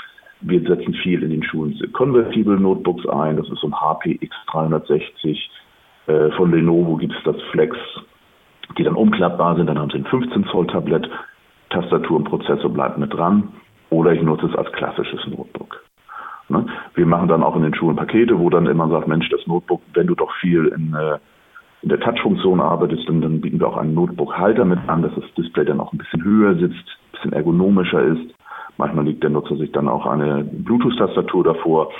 wir 0.41 0.61
setzen 0.63 0.95
viel 0.95 1.23
in 1.23 1.31
den 1.31 1.43
Schulen 1.43 1.79
Convertible 1.93 2.59
Notebooks 2.59 3.07
ein. 3.09 3.37
Das 3.37 3.49
ist 3.51 3.61
so 3.61 3.67
ein 3.67 3.75
HP 3.79 4.19
X360. 4.23 5.39
Äh, 6.07 6.31
von 6.37 6.51
Lenovo 6.53 6.97
gibt 6.97 7.13
es 7.13 7.23
das 7.25 7.37
Flex, 7.51 7.77
die 8.79 8.85
dann 8.85 8.95
umklappbar 8.95 9.57
sind. 9.57 9.67
Dann 9.67 9.79
haben 9.79 9.91
sie 9.91 9.99
ein 9.99 10.05
15 10.05 10.47
Zoll 10.47 10.67
Tablet. 10.67 11.09
Tastatur 11.71 12.17
und 12.17 12.25
Prozessor 12.25 12.71
bleibt 12.71 12.99
mit 12.99 13.13
dran. 13.13 13.49
Oder 13.91 14.13
ich 14.13 14.23
nutze 14.23 14.47
es 14.47 14.57
als 14.57 14.73
klassisches 14.73 15.27
Notebook. 15.27 15.83
Ne? 16.49 16.67
Wir 16.95 17.07
machen 17.07 17.29
dann 17.29 17.43
auch 17.43 17.57
in 17.57 17.63
den 17.63 17.75
Schulen 17.75 17.97
Pakete, 17.97 18.39
wo 18.39 18.49
dann 18.51 18.67
immer 18.67 18.89
sagt, 18.89 19.09
Mensch, 19.09 19.29
das 19.29 19.47
Notebook, 19.47 19.83
wenn 19.95 20.07
du 20.07 20.15
doch 20.15 20.33
viel 20.41 20.67
in, 20.67 20.95
äh, 20.95 21.19
in 21.83 21.91
der 21.91 22.01
Touch-Funktion 22.01 22.61
arbeitest, 22.61 23.09
dann, 23.09 23.21
dann 23.21 23.41
bieten 23.41 23.61
wir 23.61 23.69
auch 23.69 23.77
einen 23.77 23.95
Notebook-Halter 23.95 24.65
mit 24.65 24.79
an, 24.89 25.03
dass 25.03 25.15
das 25.15 25.25
Display 25.37 25.65
dann 25.65 25.81
auch 25.81 25.93
ein 25.93 25.99
bisschen 25.99 26.25
höher 26.25 26.55
sitzt, 26.55 26.75
ein 26.75 27.13
bisschen 27.13 27.33
ergonomischer 27.33 28.03
ist. 28.03 28.35
Manchmal 28.79 29.05
legt 29.05 29.23
der 29.23 29.31
Nutzer 29.31 29.57
sich 29.57 29.73
dann 29.73 29.89
auch 29.89 30.07
eine 30.07 30.45
Bluetooth-Tastatur 30.45 31.45
davor 31.45 31.91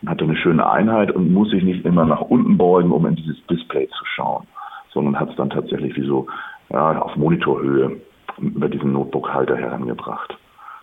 und 0.00 0.08
hat 0.08 0.20
eine 0.22 0.36
schöne 0.36 0.68
Einheit 0.68 1.12
und 1.12 1.32
muss 1.32 1.50
sich 1.50 1.62
nicht 1.62 1.84
immer 1.84 2.04
nach 2.04 2.22
unten 2.22 2.58
beugen, 2.58 2.90
um 2.90 3.06
in 3.06 3.16
dieses 3.16 3.44
Display 3.46 3.88
zu 3.88 4.04
schauen, 4.04 4.46
sondern 4.92 5.18
hat 5.18 5.30
es 5.30 5.36
dann 5.36 5.50
tatsächlich 5.50 5.96
wie 5.96 6.06
so 6.06 6.26
ja, 6.70 7.00
auf 7.00 7.16
Monitorhöhe 7.16 8.00
über 8.40 8.68
diesen 8.68 8.92
Notebook-Halter 8.92 9.56
herangebracht 9.56 10.36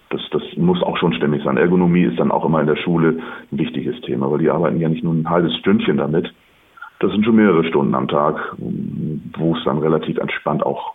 das, 0.10 0.22
das 0.32 0.42
muss 0.58 0.82
auch 0.82 0.98
schon 0.98 1.14
stimmig 1.14 1.44
sein. 1.44 1.58
Ergonomie 1.58 2.04
ist 2.04 2.20
dann 2.20 2.32
auch 2.32 2.46
immer 2.46 2.62
in 2.62 2.68
der 2.68 2.76
Schule 2.76 3.20
ein 3.52 3.58
wichtiges 3.58 4.00
Thema, 4.02 4.30
weil 4.32 4.40
die 4.40 4.50
arbeiten 4.50 4.80
ja 4.80 4.90
nicht 4.90 5.04
nur 5.04 5.14
ein 5.14 5.30
halbes 5.30 5.56
Stündchen 5.58 5.98
damit. 5.98 6.34
Das 7.00 7.12
sind 7.12 7.24
schon 7.24 7.36
mehrere 7.36 7.64
Stunden 7.64 7.96
am 7.96 8.08
Tag, 8.08 8.56
wo 8.58 9.56
es 9.56 9.64
dann 9.64 9.78
relativ 9.78 10.18
entspannt 10.18 10.66
auch, 10.66 10.94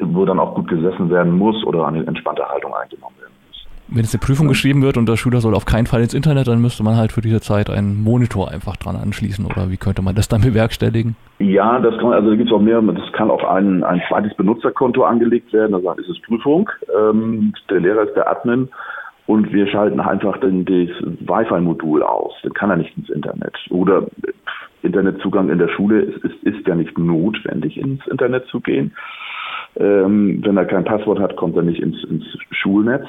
wo 0.00 0.24
dann 0.24 0.38
auch 0.38 0.54
gut 0.54 0.68
gesessen 0.68 1.10
werden 1.10 1.36
muss 1.36 1.62
oder 1.64 1.86
eine 1.86 2.06
entspannte 2.06 2.48
Haltung 2.48 2.72
eingenommen 2.74 3.16
muss. 3.18 3.29
Wenn 3.92 4.04
es 4.04 4.14
eine 4.14 4.20
Prüfung 4.20 4.46
geschrieben 4.46 4.82
wird 4.82 4.96
und 4.96 5.08
der 5.08 5.16
Schüler 5.16 5.40
soll 5.40 5.54
auf 5.54 5.64
keinen 5.64 5.86
Fall 5.86 6.00
ins 6.00 6.14
Internet, 6.14 6.46
dann 6.46 6.62
müsste 6.62 6.84
man 6.84 6.96
halt 6.96 7.10
für 7.10 7.22
diese 7.22 7.40
Zeit 7.40 7.68
einen 7.68 8.04
Monitor 8.04 8.50
einfach 8.50 8.76
dran 8.76 8.94
anschließen 8.94 9.44
oder 9.44 9.68
wie 9.70 9.78
könnte 9.78 10.00
man 10.00 10.14
das 10.14 10.28
dann 10.28 10.40
bewerkstelligen? 10.42 11.16
Ja, 11.38 11.80
das 11.80 11.98
kann, 11.98 12.12
also 12.12 12.30
da 12.30 12.36
gibt 12.36 12.50
es 12.50 12.54
auch 12.54 12.60
mehr, 12.60 12.80
das 12.80 13.12
kann 13.12 13.30
auf 13.30 13.44
ein, 13.44 13.82
ein 13.82 14.00
zweites 14.08 14.34
Benutzerkonto 14.34 15.02
angelegt 15.02 15.52
werden, 15.52 15.72
da 15.82 15.92
ist 15.94 16.08
es 16.08 16.20
Prüfung. 16.22 16.70
Ähm, 16.96 17.52
der 17.68 17.80
Lehrer 17.80 18.02
ist 18.02 18.14
der 18.14 18.30
Admin 18.30 18.68
und 19.26 19.52
wir 19.52 19.66
schalten 19.66 20.00
einfach 20.00 20.38
dann 20.38 20.64
das 20.64 20.90
Wi-Fi-Modul 21.20 22.02
aus. 22.02 22.32
Dann 22.42 22.52
kann 22.52 22.70
er 22.70 22.76
nicht 22.76 22.96
ins 22.96 23.10
Internet. 23.10 23.56
Oder 23.70 24.06
Internetzugang 24.82 25.50
in 25.50 25.58
der 25.58 25.68
Schule 25.68 26.00
ist, 26.02 26.24
ist, 26.24 26.42
ist 26.42 26.66
ja 26.66 26.74
nicht 26.74 26.96
notwendig, 26.98 27.76
ins 27.76 28.06
Internet 28.06 28.46
zu 28.46 28.60
gehen. 28.60 28.92
Ähm, 29.76 30.40
wenn 30.44 30.56
er 30.56 30.64
kein 30.64 30.84
Passwort 30.84 31.20
hat, 31.20 31.36
kommt 31.36 31.56
er 31.56 31.62
nicht 31.62 31.80
ins, 31.80 32.02
ins 32.04 32.24
Schulnetz. 32.50 33.06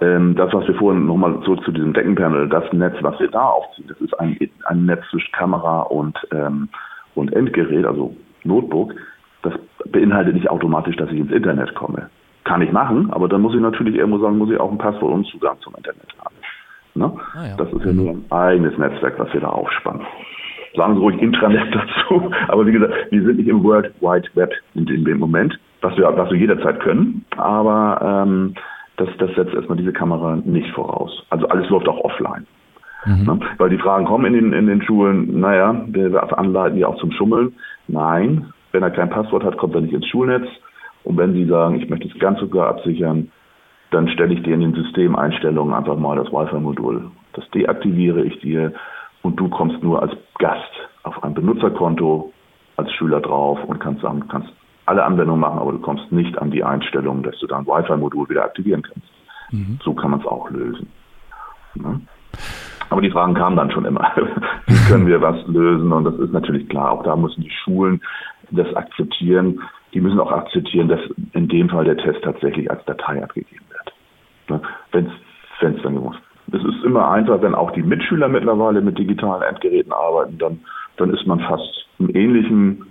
Ähm, 0.00 0.34
das, 0.36 0.52
was 0.52 0.66
wir 0.68 0.74
vorhin 0.74 1.06
nochmal 1.06 1.40
zurück 1.42 1.64
zu 1.64 1.72
diesem 1.72 1.94
Deckenpanel, 1.94 2.48
das 2.48 2.70
Netz, 2.72 2.96
was 3.00 3.18
wir 3.18 3.28
da 3.28 3.46
aufziehen, 3.46 3.86
das 3.88 3.98
ist 4.00 4.18
ein, 4.20 4.36
ein 4.64 4.84
Netz 4.84 5.02
zwischen 5.10 5.32
Kamera 5.32 5.82
und, 5.82 6.18
ähm, 6.32 6.68
und 7.14 7.32
Endgerät, 7.32 7.86
also 7.86 8.14
Notebook. 8.44 8.94
Das 9.42 9.54
beinhaltet 9.90 10.34
nicht 10.34 10.50
automatisch, 10.50 10.96
dass 10.96 11.10
ich 11.10 11.18
ins 11.18 11.32
Internet 11.32 11.74
komme. 11.74 12.10
Kann 12.44 12.60
ich 12.60 12.72
machen, 12.72 13.10
aber 13.10 13.28
dann 13.28 13.40
muss 13.40 13.54
ich 13.54 13.60
natürlich 13.60 13.96
irgendwo 13.96 14.18
sagen, 14.18 14.38
muss 14.38 14.50
ich 14.50 14.60
auch 14.60 14.70
ein 14.70 14.78
Passwort 14.78 15.12
und 15.12 15.26
Zugang 15.26 15.56
zum 15.60 15.74
Internet 15.76 16.14
haben. 16.22 16.34
Ne? 16.94 17.12
Ah, 17.34 17.46
ja. 17.46 17.56
Das 17.56 17.72
ist 17.72 17.84
ja 17.84 17.92
nur 17.92 18.10
ein 18.10 18.24
eigenes 18.30 18.76
Netzwerk, 18.78 19.18
was 19.18 19.32
wir 19.32 19.40
da 19.40 19.48
aufspannen. 19.48 20.02
Sagen 20.74 20.94
Sie 20.94 21.00
ruhig 21.00 21.20
Intranet 21.22 21.74
dazu, 21.74 22.30
aber 22.48 22.66
wie 22.66 22.72
gesagt, 22.72 22.92
wir 23.10 23.22
sind 23.22 23.38
nicht 23.38 23.48
im 23.48 23.64
World 23.64 23.92
Wide 24.00 24.28
Web 24.34 24.52
in, 24.74 24.86
in 24.88 25.04
dem 25.04 25.18
Moment, 25.18 25.58
was 25.80 25.96
wir, 25.96 26.04
was 26.16 26.30
wir 26.30 26.38
jederzeit 26.38 26.80
können, 26.80 27.24
aber 27.36 28.24
ähm, 28.26 28.54
das, 28.96 29.08
das 29.18 29.34
setzt 29.34 29.54
erstmal 29.54 29.78
diese 29.78 29.92
Kamera 29.92 30.36
nicht 30.44 30.70
voraus. 30.72 31.24
Also 31.30 31.48
alles 31.48 31.68
läuft 31.68 31.88
auch 31.88 32.00
offline. 32.04 32.46
Mhm. 33.04 33.24
Ne? 33.24 33.40
Weil 33.58 33.70
die 33.70 33.78
Fragen 33.78 34.06
kommen 34.06 34.26
in 34.26 34.32
den, 34.34 34.52
in 34.52 34.66
den 34.66 34.82
Schulen, 34.82 35.40
naja, 35.40 35.82
wir 35.86 36.38
anleiten 36.38 36.76
die 36.76 36.84
auch 36.84 36.96
zum 36.96 37.12
Schummeln. 37.12 37.54
Nein, 37.88 38.52
wenn 38.72 38.82
er 38.82 38.90
kein 38.90 39.10
Passwort 39.10 39.44
hat, 39.44 39.58
kommt 39.58 39.74
er 39.74 39.80
nicht 39.80 39.94
ins 39.94 40.08
Schulnetz. 40.08 40.46
Und 41.04 41.16
wenn 41.18 41.34
Sie 41.34 41.44
sagen, 41.44 41.76
ich 41.80 41.88
möchte 41.88 42.08
es 42.08 42.18
ganz 42.18 42.40
sogar 42.40 42.68
absichern, 42.68 43.30
dann 43.90 44.08
stelle 44.08 44.34
ich 44.34 44.42
dir 44.42 44.54
in 44.54 44.60
den 44.60 44.74
Systemeinstellungen 44.74 45.72
einfach 45.72 45.96
mal 45.96 46.16
das 46.16 46.32
Wi-Fi-Modul. 46.32 47.10
Das 47.34 47.48
deaktiviere 47.50 48.22
ich 48.24 48.40
dir 48.40 48.72
und 49.22 49.38
du 49.38 49.48
kommst 49.48 49.82
nur 49.82 50.02
als 50.02 50.12
Gast 50.38 50.72
auf 51.04 51.22
ein 51.22 51.34
Benutzerkonto 51.34 52.32
als 52.76 52.92
Schüler 52.92 53.20
drauf 53.20 53.62
und 53.64 53.78
kannst 53.78 54.02
sagen, 54.02 54.24
kannst 54.28 54.48
alle 54.86 55.04
Anwendungen 55.04 55.40
machen, 55.40 55.58
aber 55.58 55.72
du 55.72 55.78
kommst 55.78 56.10
nicht 56.12 56.38
an 56.38 56.50
die 56.50 56.64
Einstellung, 56.64 57.22
dass 57.22 57.38
du 57.38 57.46
dein 57.46 57.66
Wi-Fi-Modul 57.66 58.28
wieder 58.28 58.44
aktivieren 58.44 58.82
kannst. 58.82 59.08
Mhm. 59.50 59.78
So 59.84 59.94
kann 59.94 60.12
man 60.12 60.20
es 60.20 60.26
auch 60.26 60.48
lösen. 60.50 60.88
Ne? 61.74 62.00
Aber 62.88 63.00
die 63.00 63.10
Fragen 63.10 63.34
kamen 63.34 63.56
dann 63.56 63.70
schon 63.70 63.84
immer. 63.84 64.12
Wie 64.66 64.88
können 64.88 65.06
wir 65.06 65.20
was 65.20 65.44
lösen? 65.46 65.92
Und 65.92 66.04
das 66.04 66.14
ist 66.18 66.32
natürlich 66.32 66.68
klar. 66.68 66.92
Auch 66.92 67.02
da 67.02 67.16
müssen 67.16 67.42
die 67.42 67.50
Schulen 67.50 68.00
das 68.50 68.72
akzeptieren. 68.74 69.60
Die 69.92 70.00
müssen 70.00 70.20
auch 70.20 70.30
akzeptieren, 70.30 70.88
dass 70.88 71.00
in 71.32 71.48
dem 71.48 71.68
Fall 71.68 71.84
der 71.84 71.96
Test 71.96 72.22
tatsächlich 72.22 72.70
als 72.70 72.84
Datei 72.84 73.22
abgegeben 73.22 73.64
wird. 73.70 73.92
Ne? 74.48 74.68
Wenn 74.92 75.06
es 75.06 75.82
dann 75.82 75.94
gemacht 75.94 76.22
Es 76.52 76.62
ist 76.62 76.84
immer 76.84 77.10
einfach, 77.10 77.42
wenn 77.42 77.54
auch 77.54 77.72
die 77.72 77.82
Mitschüler 77.82 78.28
mittlerweile 78.28 78.80
mit 78.80 78.98
digitalen 78.98 79.42
Endgeräten 79.42 79.92
arbeiten, 79.92 80.38
dann, 80.38 80.60
dann 80.96 81.10
ist 81.10 81.26
man 81.26 81.40
fast 81.40 81.88
im 81.98 82.14
ähnlichen 82.14 82.86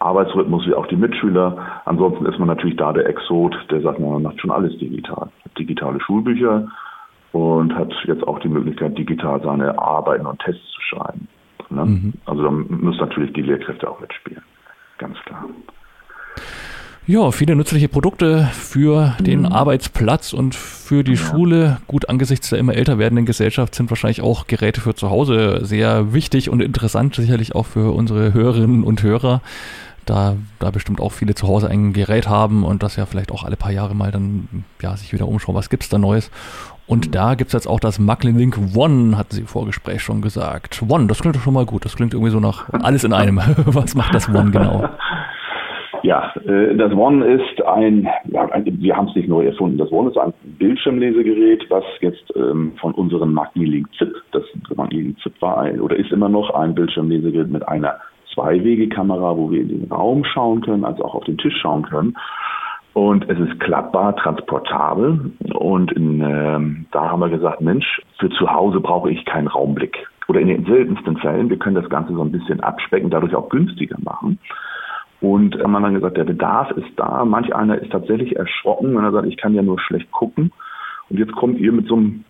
Arbeitsrhythmus 0.00 0.66
wie 0.66 0.74
auch 0.74 0.86
die 0.86 0.96
Mitschüler. 0.96 1.56
Ansonsten 1.84 2.26
ist 2.26 2.38
man 2.38 2.48
natürlich 2.48 2.76
da 2.76 2.92
der 2.92 3.06
Exot, 3.06 3.54
der 3.70 3.80
sagt, 3.82 4.00
man 4.00 4.22
macht 4.22 4.40
schon 4.40 4.50
alles 4.50 4.76
digital. 4.78 5.28
Digitale 5.58 6.00
Schulbücher 6.00 6.68
und 7.32 7.74
hat 7.74 7.92
jetzt 8.06 8.26
auch 8.26 8.40
die 8.40 8.48
Möglichkeit, 8.48 8.98
digital 8.98 9.40
seine 9.42 9.78
Arbeiten 9.78 10.26
und 10.26 10.40
Tests 10.40 10.68
zu 10.72 10.80
schreiben. 10.80 11.28
Ne? 11.68 11.84
Mhm. 11.84 12.12
Also 12.26 12.42
da 12.42 12.50
müssen 12.50 12.98
natürlich 12.98 13.32
die 13.32 13.42
Lehrkräfte 13.42 13.88
auch 13.88 14.00
mitspielen. 14.00 14.42
Ganz 14.98 15.16
klar. 15.24 15.44
Ja, 17.06 17.32
viele 17.32 17.56
nützliche 17.56 17.88
Produkte 17.88 18.48
für 18.52 19.16
den 19.20 19.40
mhm. 19.40 19.46
Arbeitsplatz 19.46 20.32
und 20.32 20.54
für 20.54 21.02
die 21.02 21.14
ja. 21.14 21.18
Schule. 21.18 21.78
Gut, 21.86 22.08
angesichts 22.08 22.50
der 22.50 22.58
immer 22.58 22.74
älter 22.74 22.98
werdenden 22.98 23.26
Gesellschaft 23.26 23.74
sind 23.74 23.90
wahrscheinlich 23.90 24.22
auch 24.22 24.46
Geräte 24.46 24.80
für 24.80 24.94
zu 24.94 25.10
Hause 25.10 25.64
sehr 25.64 26.12
wichtig 26.12 26.50
und 26.50 26.60
interessant, 26.62 27.14
sicherlich 27.14 27.54
auch 27.54 27.66
für 27.66 27.92
unsere 27.92 28.32
Hörerinnen 28.34 28.84
und 28.84 29.02
Hörer 29.02 29.40
da, 30.06 30.36
da 30.58 30.70
bestimmt 30.70 31.00
auch 31.00 31.12
viele 31.12 31.34
zu 31.34 31.46
Hause 31.48 31.68
ein 31.68 31.92
Gerät 31.92 32.28
haben 32.28 32.64
und 32.64 32.82
das 32.82 32.96
ja 32.96 33.06
vielleicht 33.06 33.32
auch 33.32 33.44
alle 33.44 33.56
paar 33.56 33.72
Jahre 33.72 33.94
mal 33.94 34.10
dann 34.10 34.64
ja, 34.82 34.96
sich 34.96 35.12
wieder 35.12 35.28
umschauen, 35.28 35.54
was 35.54 35.70
gibt 35.70 35.82
es 35.82 35.88
da 35.88 35.98
Neues. 35.98 36.30
Und 36.86 37.08
mhm. 37.08 37.12
da 37.12 37.34
gibt 37.34 37.48
es 37.48 37.52
jetzt 37.52 37.68
auch 37.68 37.80
das 37.80 37.98
Macklin 37.98 38.36
Link 38.36 38.58
One, 38.74 39.16
hatten 39.16 39.34
Sie 39.34 39.42
im 39.42 39.46
Vorgespräch 39.46 40.02
schon 40.02 40.22
gesagt. 40.22 40.82
One, 40.88 41.06
das 41.06 41.20
klingt 41.20 41.36
doch 41.36 41.42
schon 41.42 41.54
mal 41.54 41.66
gut. 41.66 41.84
Das 41.84 41.96
klingt 41.96 42.14
irgendwie 42.14 42.32
so 42.32 42.40
nach 42.40 42.68
alles 42.72 43.04
in 43.04 43.12
einem. 43.12 43.36
was 43.66 43.94
macht 43.94 44.14
das 44.14 44.28
One 44.28 44.50
genau? 44.50 44.88
Ja, 46.02 46.32
äh, 46.46 46.74
das 46.76 46.92
One 46.92 47.24
ist 47.26 47.62
ein, 47.66 48.08
wir 48.24 48.96
haben 48.96 49.08
es 49.08 49.14
nicht 49.14 49.28
neu 49.28 49.44
erfunden, 49.44 49.76
das 49.76 49.92
One 49.92 50.08
ist 50.08 50.16
ein 50.16 50.32
Bildschirmlesegerät, 50.58 51.66
was 51.68 51.84
jetzt 52.00 52.24
ähm, 52.36 52.72
von 52.80 52.94
unserem 52.94 53.34
Magnilink 53.34 53.86
ZIP, 53.98 54.14
das 54.32 54.42
Magnilink 54.74 55.20
ZIP 55.20 55.40
war 55.42 55.58
ein, 55.58 55.80
oder 55.80 55.96
ist 55.96 56.10
immer 56.10 56.30
noch 56.30 56.50
ein 56.54 56.74
Bildschirmlesegerät 56.74 57.50
mit 57.50 57.68
einer 57.68 57.98
Zweiwegekamera, 58.34 59.36
wo 59.36 59.50
wir 59.50 59.60
in 59.60 59.68
den 59.68 59.92
Raum 59.92 60.24
schauen 60.24 60.60
können, 60.60 60.84
also 60.84 61.04
auch 61.04 61.14
auf 61.14 61.24
den 61.24 61.38
Tisch 61.38 61.56
schauen 61.60 61.82
können. 61.82 62.16
Und 62.92 63.28
es 63.30 63.38
ist 63.38 63.60
klappbar, 63.60 64.16
transportabel. 64.16 65.32
Und 65.54 65.92
in, 65.92 66.20
äh, 66.20 66.86
da 66.90 67.10
haben 67.10 67.20
wir 67.20 67.28
gesagt, 67.28 67.60
Mensch, 67.60 68.02
für 68.18 68.30
zu 68.30 68.50
Hause 68.50 68.80
brauche 68.80 69.10
ich 69.10 69.24
keinen 69.24 69.46
Raumblick. 69.46 70.08
Oder 70.28 70.40
in 70.40 70.48
den 70.48 70.64
seltensten 70.64 71.16
Fällen, 71.18 71.50
wir 71.50 71.58
können 71.58 71.76
das 71.76 71.88
Ganze 71.88 72.14
so 72.14 72.22
ein 72.22 72.32
bisschen 72.32 72.60
abspecken, 72.60 73.10
dadurch 73.10 73.34
auch 73.34 73.48
günstiger 73.48 73.96
machen. 74.02 74.38
Und 75.20 75.60
haben 75.62 75.72
dann 75.72 75.94
gesagt, 75.94 76.16
der 76.16 76.24
Bedarf 76.24 76.70
ist 76.72 76.90
da. 76.96 77.24
Manch 77.24 77.54
einer 77.54 77.78
ist 77.78 77.92
tatsächlich 77.92 78.36
erschrocken, 78.36 78.96
wenn 78.96 79.04
er 79.04 79.12
sagt, 79.12 79.26
ich 79.26 79.36
kann 79.36 79.54
ja 79.54 79.62
nur 79.62 79.78
schlecht 79.78 80.10
gucken. 80.10 80.50
Und 81.10 81.18
jetzt 81.18 81.32
kommt 81.32 81.58
ihr 81.58 81.72
mit 81.72 81.86
so 81.86 81.96
einem, 81.96 82.24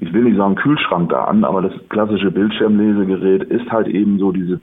ich 0.00 0.12
will 0.12 0.24
nicht 0.24 0.36
sagen 0.36 0.54
Kühlschrank 0.54 1.10
da 1.10 1.24
an, 1.24 1.44
aber 1.44 1.62
das 1.62 1.72
klassische 1.88 2.30
Bildschirmlesegerät 2.30 3.44
ist 3.44 3.70
halt 3.70 3.88
eben 3.88 4.18
so 4.18 4.32
diese 4.32 4.60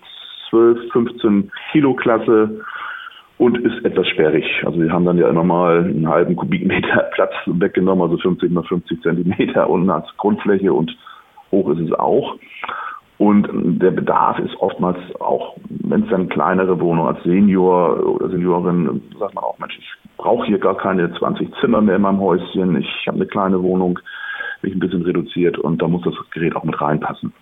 12, 0.53 0.91
15 0.91 1.51
Kilo 1.71 1.95
Klasse 1.95 2.61
und 3.39 3.57
ist 3.57 3.83
etwas 3.83 4.07
sperrig. 4.09 4.45
Also 4.63 4.79
wir 4.79 4.91
haben 4.91 5.05
dann 5.05 5.17
ja 5.17 5.27
immer 5.27 5.43
mal 5.43 5.79
einen 5.79 6.07
halben 6.07 6.35
Kubikmeter 6.35 7.09
Platz 7.13 7.33
weggenommen, 7.47 8.03
also 8.03 8.17
50 8.17 8.51
mal 8.51 8.63
50 8.63 9.01
Zentimeter 9.01 9.67
unten 9.69 9.89
als 9.89 10.05
Grundfläche 10.17 10.71
und 10.71 10.95
hoch 11.51 11.69
ist 11.71 11.79
es 11.79 11.93
auch. 11.93 12.37
Und 13.17 13.47
der 13.81 13.91
Bedarf 13.91 14.37
ist 14.39 14.55
oftmals 14.59 14.97
auch, 15.19 15.55
wenn 15.69 16.03
es 16.03 16.09
dann 16.09 16.29
kleinere 16.29 16.79
Wohnung 16.79 17.07
als 17.07 17.23
Senior 17.23 18.05
oder 18.05 18.29
Seniorin, 18.29 19.01
sagt 19.17 19.35
man 19.35 19.43
auch, 19.43 19.57
Mensch, 19.59 19.77
ich 19.79 19.87
brauche 20.17 20.45
hier 20.45 20.59
gar 20.59 20.75
keine 20.77 21.11
20 21.13 21.49
Zimmer 21.61 21.81
mehr 21.81 21.95
in 21.95 22.01
meinem 22.01 22.19
Häuschen, 22.19 22.75
ich 22.75 23.07
habe 23.07 23.17
eine 23.17 23.27
kleine 23.27 23.61
Wohnung, 23.63 23.99
mich 24.61 24.73
ein 24.73 24.79
bisschen 24.79 25.03
reduziert 25.03 25.57
und 25.57 25.81
da 25.81 25.87
muss 25.87 26.03
das 26.03 26.15
Gerät 26.31 26.55
auch 26.55 26.63
mit 26.63 26.79
reinpassen. 26.79 27.33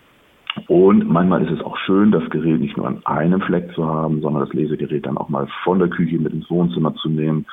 Und 0.68 1.08
manchmal 1.08 1.42
ist 1.42 1.50
es 1.50 1.64
auch 1.64 1.76
schön, 1.78 2.10
das 2.10 2.28
Gerät 2.30 2.60
nicht 2.60 2.76
nur 2.76 2.86
an 2.86 3.04
einem 3.04 3.40
Fleck 3.40 3.72
zu 3.74 3.86
haben, 3.86 4.20
sondern 4.20 4.44
das 4.44 4.52
Lesegerät 4.54 5.06
dann 5.06 5.18
auch 5.18 5.28
mal 5.28 5.46
von 5.64 5.78
der 5.78 5.88
Küche 5.88 6.18
mit 6.18 6.32
ins 6.32 6.50
Wohnzimmer 6.50 6.94
zu 6.96 7.08
nehmen. 7.08 7.46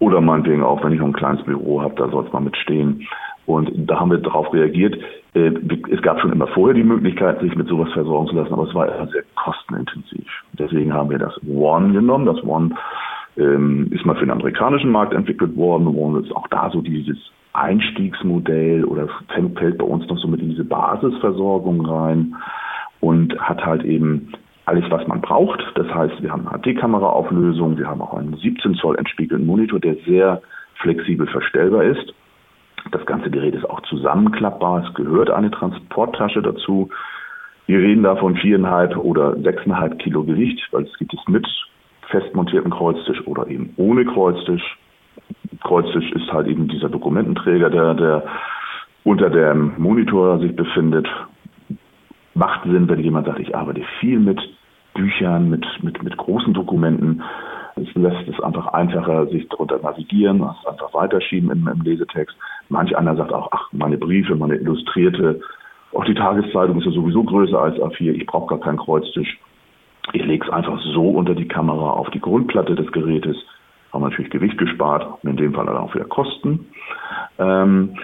Oder 0.00 0.20
meinetwegen 0.20 0.62
auch, 0.62 0.82
wenn 0.84 0.92
ich 0.92 1.00
noch 1.00 1.08
ein 1.08 1.12
kleines 1.12 1.44
Büro 1.44 1.82
habe, 1.82 1.94
da 1.96 2.08
soll 2.08 2.24
es 2.26 2.32
mal 2.32 2.40
mitstehen. 2.40 3.06
Und 3.46 3.70
da 3.74 3.98
haben 3.98 4.10
wir 4.10 4.18
darauf 4.18 4.52
reagiert. 4.52 4.96
Äh, 5.34 5.52
es 5.90 6.02
gab 6.02 6.20
schon 6.20 6.32
immer 6.32 6.46
vorher 6.48 6.74
die 6.74 6.84
Möglichkeit, 6.84 7.40
sich 7.40 7.54
mit 7.56 7.66
sowas 7.66 7.90
versorgen 7.92 8.28
zu 8.28 8.36
lassen, 8.36 8.52
aber 8.52 8.68
es 8.68 8.74
war 8.74 9.08
sehr 9.08 9.24
kostenintensiv. 9.34 10.26
Deswegen 10.52 10.92
haben 10.92 11.10
wir 11.10 11.18
das 11.18 11.34
One 11.46 11.92
genommen. 11.92 12.26
Das 12.26 12.42
One 12.44 12.76
ähm, 13.38 13.88
ist 13.90 14.04
mal 14.04 14.14
für 14.14 14.26
den 14.26 14.30
amerikanischen 14.30 14.90
Markt 14.90 15.14
entwickelt 15.14 15.56
worden. 15.56 15.86
Und 15.86 16.24
ist 16.24 16.34
auch 16.34 16.48
da 16.48 16.70
so 16.70 16.80
dieses 16.80 17.16
Einstiegsmodell 17.52 18.84
oder 18.84 19.08
fällt 19.28 19.78
bei 19.78 19.84
uns 19.84 20.06
noch 20.08 20.18
so 20.18 20.28
mit 20.28 20.40
in 20.40 20.50
diese 20.50 20.64
Basisversorgung 20.64 21.84
rein 21.86 22.34
und 23.00 23.38
hat 23.40 23.64
halt 23.64 23.84
eben 23.84 24.32
alles, 24.66 24.84
was 24.90 25.06
man 25.06 25.20
braucht. 25.20 25.60
Das 25.76 25.88
heißt, 25.92 26.22
wir 26.22 26.30
haben 26.30 26.46
eine 26.46 26.58
HD-Kameraauflösung, 26.58 27.78
wir 27.78 27.88
haben 27.88 28.02
auch 28.02 28.14
einen 28.14 28.36
17 28.36 28.74
Zoll 28.74 28.96
entspiegelten 28.96 29.46
Monitor, 29.46 29.80
der 29.80 29.96
sehr 30.06 30.42
flexibel 30.74 31.26
verstellbar 31.26 31.84
ist. 31.84 32.14
Das 32.92 33.04
ganze 33.06 33.30
Gerät 33.30 33.54
ist 33.54 33.68
auch 33.68 33.80
zusammenklappbar. 33.82 34.86
Es 34.86 34.94
gehört 34.94 35.30
eine 35.30 35.50
Transporttasche 35.50 36.42
dazu. 36.42 36.90
Wir 37.66 37.78
reden 37.78 38.02
da 38.02 38.16
von 38.16 38.36
viereinhalb 38.36 38.96
oder 38.96 39.36
sechseinhalb 39.40 39.98
Kilo 39.98 40.24
Gewicht, 40.24 40.60
weil 40.70 40.84
es 40.84 40.98
gibt 40.98 41.12
es 41.12 41.20
mit 41.28 41.46
fest 42.10 42.34
montierten 42.34 42.70
Kreuztisch 42.70 43.26
oder 43.26 43.46
eben 43.48 43.72
ohne 43.76 44.04
Kreuztisch. 44.04 44.78
Kreuztisch 45.62 46.10
ist 46.12 46.32
halt 46.32 46.46
eben 46.46 46.68
dieser 46.68 46.88
Dokumententräger, 46.88 47.70
der, 47.70 47.94
der 47.94 48.24
unter 49.04 49.30
dem 49.30 49.72
Monitor 49.78 50.38
sich 50.38 50.54
befindet. 50.54 51.06
Macht 52.34 52.62
Sinn, 52.64 52.88
wenn 52.88 53.00
jemand 53.00 53.26
sagt, 53.26 53.40
ich 53.40 53.56
arbeite 53.56 53.82
viel 54.00 54.18
mit 54.18 54.40
Büchern, 54.94 55.50
mit, 55.50 55.64
mit, 55.82 56.02
mit 56.02 56.16
großen 56.16 56.54
Dokumenten. 56.54 57.22
Es 57.76 57.94
lässt 57.94 58.28
es 58.28 58.40
einfach 58.40 58.66
einfacher, 58.68 59.26
sich 59.28 59.48
darunter 59.48 59.78
navigieren, 59.78 60.42
es 60.42 60.66
einfach 60.66 60.92
weiterschieben 60.94 61.50
im, 61.50 61.68
im 61.68 61.82
Lesetext. 61.82 62.36
Manch 62.68 62.96
einer 62.96 63.16
sagt 63.16 63.32
auch, 63.32 63.48
ach, 63.52 63.68
meine 63.72 63.96
Briefe, 63.96 64.34
meine 64.34 64.56
Illustrierte, 64.56 65.40
auch 65.94 66.04
die 66.04 66.14
Tageszeitung 66.14 66.78
ist 66.78 66.84
ja 66.84 66.92
sowieso 66.92 67.22
größer 67.22 67.60
als 67.60 67.76
A4, 67.76 68.12
ich 68.12 68.26
brauche 68.26 68.48
gar 68.48 68.60
keinen 68.60 68.78
Kreuztisch. 68.78 69.38
Ich 70.12 70.24
lege 70.24 70.46
es 70.46 70.52
einfach 70.52 70.80
so 70.80 71.10
unter 71.10 71.34
die 71.34 71.48
Kamera 71.48 71.90
auf 71.90 72.10
die 72.10 72.20
Grundplatte 72.20 72.74
des 72.74 72.90
Gerätes, 72.92 73.36
haben 73.92 74.02
natürlich 74.02 74.30
Gewicht 74.30 74.58
gespart 74.58 75.06
und 75.22 75.30
in 75.30 75.36
dem 75.36 75.54
Fall 75.54 75.66
dann 75.66 75.76
auch 75.76 75.94
wieder 75.94 76.04
Kosten. 76.04 76.66
Ähm, 77.38 77.96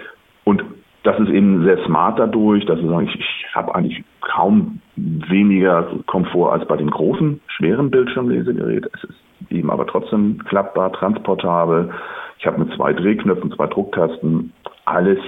und 0.43 0.63
das 1.03 1.19
ist 1.19 1.29
eben 1.29 1.63
sehr 1.63 1.83
smart 1.85 2.17
dadurch, 2.17 2.65
dass 2.65 2.81
wir 2.81 2.89
sagen, 2.89 3.07
ich, 3.07 3.15
ich 3.15 3.45
habe 3.55 3.73
eigentlich 3.75 4.03
kaum 4.21 4.81
weniger 4.95 5.87
Komfort 6.07 6.51
als 6.51 6.67
bei 6.67 6.77
dem 6.77 6.89
großen, 6.89 7.41
schweren 7.47 7.91
Bildschirmlesegerät. 7.91 8.89
Es 8.93 9.03
ist 9.03 9.51
eben 9.51 9.69
aber 9.69 9.85
trotzdem 9.85 10.39
klappbar, 10.45 10.91
transportabel. 10.93 11.91
Ich 12.39 12.47
habe 12.47 12.59
mit 12.59 12.73
zwei 12.75 12.93
Drehknöpfen, 12.93 13.51
zwei 13.51 13.67
Drucktasten 13.67 14.51
alles 14.85 15.19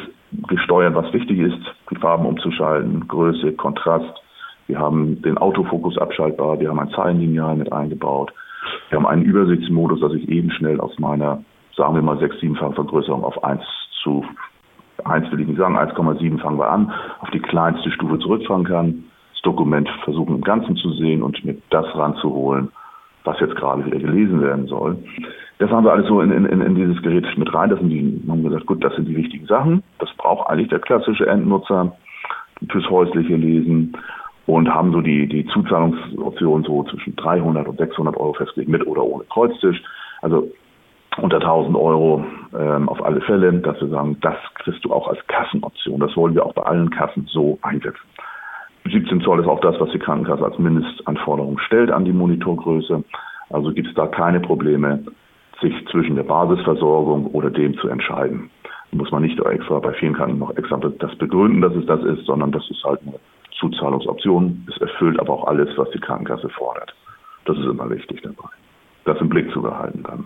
gesteuert, 0.47 0.95
was 0.95 1.13
wichtig 1.13 1.39
ist, 1.39 1.59
die 1.91 1.95
Farben 1.95 2.25
umzuschalten, 2.25 3.07
Größe, 3.07 3.53
Kontrast. 3.53 4.21
Wir 4.67 4.79
haben 4.79 5.21
den 5.21 5.37
Autofokus 5.37 5.97
abschaltbar, 5.97 6.59
wir 6.59 6.69
haben 6.69 6.79
ein 6.79 6.91
Zeilenlineal 6.91 7.55
mit 7.55 7.71
eingebaut. 7.71 8.33
Wir 8.89 8.97
haben 8.97 9.07
einen 9.07 9.23
Übersichtsmodus, 9.23 10.01
dass 10.01 10.13
ich 10.13 10.27
eben 10.29 10.51
schnell 10.51 10.79
aus 10.81 10.97
meiner, 10.99 11.43
sagen 11.75 11.95
wir 11.95 12.01
mal, 12.01 12.19
6 12.19 12.39
7 12.39 12.55
Vergrößerung 12.55 13.23
auf 13.23 13.43
1 13.43 13.61
zu 14.03 14.25
1 15.05 15.31
will 15.31 15.41
ich 15.41 15.47
nicht 15.47 15.59
sagen, 15.59 15.77
1,7 15.77 16.39
fangen 16.39 16.57
wir 16.57 16.69
an, 16.69 16.91
auf 17.19 17.29
die 17.29 17.39
kleinste 17.39 17.91
Stufe 17.91 18.19
zurückfahren 18.19 18.65
kann, 18.65 19.05
das 19.31 19.41
Dokument 19.43 19.89
versuchen 20.03 20.35
im 20.35 20.41
Ganzen 20.41 20.75
zu 20.75 20.91
sehen 20.93 21.21
und 21.21 21.43
mir 21.45 21.55
das 21.69 21.85
ranzuholen, 21.95 22.69
was 23.23 23.39
jetzt 23.39 23.55
gerade 23.55 23.85
wieder 23.85 23.99
gelesen 23.99 24.41
werden 24.41 24.67
soll. 24.67 24.97
Das 25.59 25.69
haben 25.71 25.85
wir 25.85 25.91
alles 25.91 26.07
so 26.07 26.21
in, 26.21 26.31
in, 26.31 26.61
in 26.61 26.75
dieses 26.75 27.01
Gerät 27.01 27.25
mit 27.37 27.53
rein. 27.53 27.69
Das 27.69 27.79
sind 27.79 27.89
die, 27.89 28.21
haben 28.27 28.43
gesagt, 28.43 28.65
gut, 28.65 28.83
das 28.83 28.95
sind 28.95 29.07
die 29.07 29.15
wichtigen 29.15 29.47
Sachen. 29.47 29.83
Das 29.99 30.09
braucht 30.17 30.49
eigentlich 30.49 30.69
der 30.69 30.79
klassische 30.79 31.27
Endnutzer 31.27 31.95
fürs 32.69 32.89
häusliche 32.89 33.35
Lesen 33.35 33.95
und 34.47 34.73
haben 34.73 34.93
so 34.93 35.01
die, 35.01 35.27
die 35.27 35.45
Zuzahlungsoption 35.47 36.63
so 36.63 36.83
zwischen 36.83 37.15
300 37.17 37.67
und 37.67 37.77
600 37.77 38.15
Euro 38.17 38.33
festgelegt, 38.33 38.71
mit 38.71 38.87
oder 38.87 39.03
ohne 39.03 39.25
Kreuztisch. 39.25 39.83
Also 40.21 40.49
unter 41.21 41.37
1000 41.37 41.75
Euro 41.75 42.23
ähm, 42.57 42.87
auf 42.87 43.03
alle 43.03 43.21
Fälle, 43.21 43.51
dass 43.53 43.79
wir 43.81 43.89
sagen, 43.89 44.17
das 44.21 44.37
kriegst 44.55 44.83
du 44.85 44.93
auch 44.93 45.09
als 45.09 45.19
Kassenoption. 45.27 45.99
Das 45.99 46.15
wollen 46.15 46.33
wir 46.33 46.45
auch 46.45 46.53
bei 46.53 46.63
allen 46.63 46.89
Kassen 46.89 47.27
so 47.29 47.59
einsetzen. 47.61 47.99
17 48.85 49.19
Zoll 49.21 49.41
ist 49.41 49.47
auch 49.47 49.59
das, 49.59 49.77
was 49.81 49.91
die 49.91 49.99
Krankenkasse 49.99 50.45
als 50.45 50.57
Mindestanforderung 50.57 51.59
stellt 51.59 51.91
an 51.91 52.05
die 52.05 52.13
Monitorgröße. 52.13 53.03
Also 53.49 53.73
gibt 53.73 53.89
es 53.89 53.93
da 53.95 54.07
keine 54.07 54.39
Probleme, 54.39 55.03
sich 55.61 55.73
zwischen 55.91 56.15
der 56.15 56.23
Basisversorgung 56.23 57.27
oder 57.27 57.49
dem 57.49 57.77
zu 57.79 57.89
entscheiden. 57.89 58.49
Muss 58.91 59.11
man 59.11 59.23
nicht 59.23 59.37
extra 59.39 59.79
bei 59.79 59.91
vielen 59.93 60.13
Kranken 60.13 60.39
noch 60.39 60.55
extra 60.55 60.77
das 60.77 61.15
begründen, 61.17 61.59
dass 61.59 61.75
es 61.75 61.85
das 61.85 62.01
ist, 62.03 62.25
sondern 62.25 62.53
das 62.53 62.63
ist 62.69 62.83
halt 62.85 63.01
eine 63.05 63.15
Zuzahlungsoption. 63.59 64.67
Es 64.69 64.79
erfüllt 64.81 65.19
aber 65.19 65.33
auch 65.33 65.47
alles, 65.47 65.69
was 65.77 65.89
die 65.91 65.99
Krankenkasse 65.99 66.49
fordert. 66.49 66.93
Das 67.45 67.57
ist 67.57 67.65
immer 67.65 67.89
wichtig 67.89 68.21
dabei. 68.21 68.49
Das 69.05 69.19
im 69.19 69.29
Blick 69.29 69.51
zu 69.53 69.61
behalten 69.61 70.03
dann. 70.03 70.25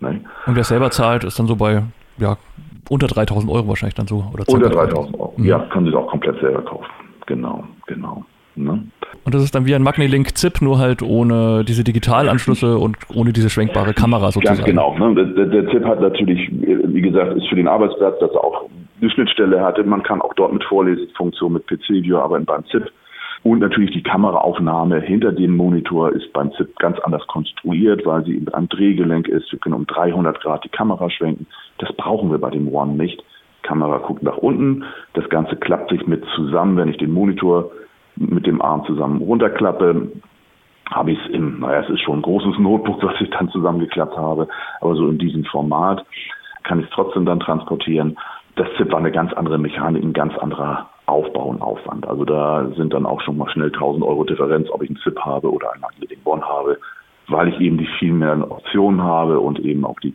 Ne? 0.00 0.20
Und 0.46 0.56
wer 0.56 0.64
selber 0.64 0.90
zahlt, 0.90 1.24
ist 1.24 1.38
dann 1.38 1.46
so 1.46 1.56
bei 1.56 1.82
ja, 2.18 2.36
unter 2.88 3.06
3000 3.06 3.50
Euro 3.52 3.68
wahrscheinlich 3.68 3.94
dann 3.94 4.06
so. 4.06 4.24
Oder 4.32 4.44
unter 4.48 4.68
3000 4.68 5.18
Euro. 5.18 5.34
Mhm. 5.36 5.44
Ja, 5.44 5.58
kann 5.70 5.84
sich 5.84 5.94
auch 5.94 6.06
komplett 6.06 6.40
selber 6.40 6.62
kaufen. 6.62 6.86
Genau, 7.26 7.64
genau. 7.86 8.24
Ne? 8.54 8.84
Und 9.24 9.34
das 9.34 9.42
ist 9.42 9.54
dann 9.54 9.64
wie 9.64 9.74
ein 9.74 9.82
Magnilink 9.82 10.36
ZIP, 10.36 10.60
nur 10.60 10.78
halt 10.78 11.02
ohne 11.02 11.64
diese 11.64 11.84
Digitalanschlüsse 11.84 12.76
und 12.76 12.96
ohne 13.14 13.32
diese 13.32 13.48
schwenkbare 13.48 13.94
Kamera 13.94 14.30
sozusagen. 14.30 14.58
Ganz 14.58 14.66
genau. 14.66 14.96
Ne? 14.98 15.32
Der, 15.34 15.46
der 15.46 15.70
ZIP 15.70 15.84
hat 15.84 16.00
natürlich, 16.00 16.50
wie 16.50 17.00
gesagt, 17.00 17.36
ist 17.36 17.48
für 17.48 17.56
den 17.56 17.68
Arbeitsplatz, 17.68 18.18
dass 18.20 18.30
er 18.30 18.44
auch 18.44 18.68
eine 19.02 19.10
Schnittstelle 19.10 19.60
hatte. 19.60 19.84
Man 19.84 20.02
kann 20.02 20.22
auch 20.22 20.34
dort 20.34 20.52
mit 20.52 20.64
Vorlesefunktion, 20.64 21.52
mit 21.52 21.66
PC-View 21.66 22.16
arbeiten 22.16 22.46
beim 22.46 22.64
ZIP. 22.66 22.90
Und 23.42 23.58
natürlich 23.58 23.90
die 23.90 24.04
Kameraaufnahme 24.04 25.00
hinter 25.00 25.32
dem 25.32 25.56
Monitor 25.56 26.12
ist 26.12 26.32
beim 26.32 26.52
ZIP 26.52 26.78
ganz 26.78 26.98
anders 27.00 27.26
konstruiert, 27.26 28.06
weil 28.06 28.24
sie 28.24 28.34
mit 28.34 28.54
einem 28.54 28.68
Drehgelenk 28.68 29.26
ist. 29.26 29.50
Wir 29.50 29.58
können 29.58 29.74
um 29.74 29.86
300 29.86 30.40
Grad 30.40 30.64
die 30.64 30.68
Kamera 30.68 31.10
schwenken. 31.10 31.46
Das 31.78 31.92
brauchen 31.94 32.30
wir 32.30 32.38
bei 32.38 32.50
dem 32.50 32.72
One 32.72 32.94
nicht. 32.94 33.18
Die 33.18 33.68
Kamera 33.68 33.98
guckt 33.98 34.22
nach 34.22 34.36
unten. 34.36 34.84
Das 35.14 35.28
Ganze 35.28 35.56
klappt 35.56 35.90
sich 35.90 36.06
mit 36.06 36.24
zusammen, 36.36 36.76
wenn 36.76 36.88
ich 36.88 36.98
den 36.98 37.12
Monitor 37.12 37.72
mit 38.14 38.46
dem 38.46 38.62
Arm 38.62 38.84
zusammen 38.84 39.20
runterklappe. 39.20 40.12
Habe 40.90 41.10
ich 41.10 41.18
es 41.24 41.30
im, 41.32 41.60
naja, 41.60 41.80
es 41.80 41.90
ist 41.90 42.00
schon 42.00 42.20
ein 42.20 42.22
großes 42.22 42.58
Notebook, 42.58 43.02
was 43.02 43.20
ich 43.20 43.30
dann 43.30 43.48
zusammengeklappt 43.48 44.16
habe, 44.16 44.46
aber 44.80 44.94
so 44.94 45.08
in 45.08 45.18
diesem 45.18 45.44
Format 45.44 46.04
kann 46.62 46.78
ich 46.78 46.86
es 46.86 46.92
trotzdem 46.92 47.24
dann 47.24 47.40
transportieren. 47.40 48.16
Das 48.56 48.68
ZIP 48.76 48.92
war 48.92 48.98
eine 48.98 49.12
ganz 49.12 49.32
andere 49.32 49.58
Mechanik, 49.58 50.02
ein 50.02 50.12
ganz 50.12 50.36
anderer 50.36 50.90
Aufbau 51.06 51.46
und 51.46 51.62
Aufwand. 51.62 52.06
Also 52.06 52.24
da 52.24 52.68
sind 52.76 52.92
dann 52.92 53.06
auch 53.06 53.20
schon 53.22 53.36
mal 53.36 53.50
schnell 53.50 53.72
1000 53.72 54.04
Euro 54.04 54.24
Differenz, 54.24 54.68
ob 54.70 54.82
ich 54.82 54.90
einen 54.90 54.98
ZIP 54.98 55.18
habe 55.20 55.50
oder 55.50 55.72
einen 55.72 55.80
Magnetic 55.80 56.18
One 56.24 56.42
habe, 56.42 56.78
weil 57.28 57.48
ich 57.48 57.58
eben 57.60 57.78
die 57.78 57.88
viel 57.98 58.12
mehr 58.12 58.38
Optionen 58.50 59.02
habe 59.02 59.40
und 59.40 59.58
eben 59.60 59.84
auch 59.84 59.98
die 60.00 60.14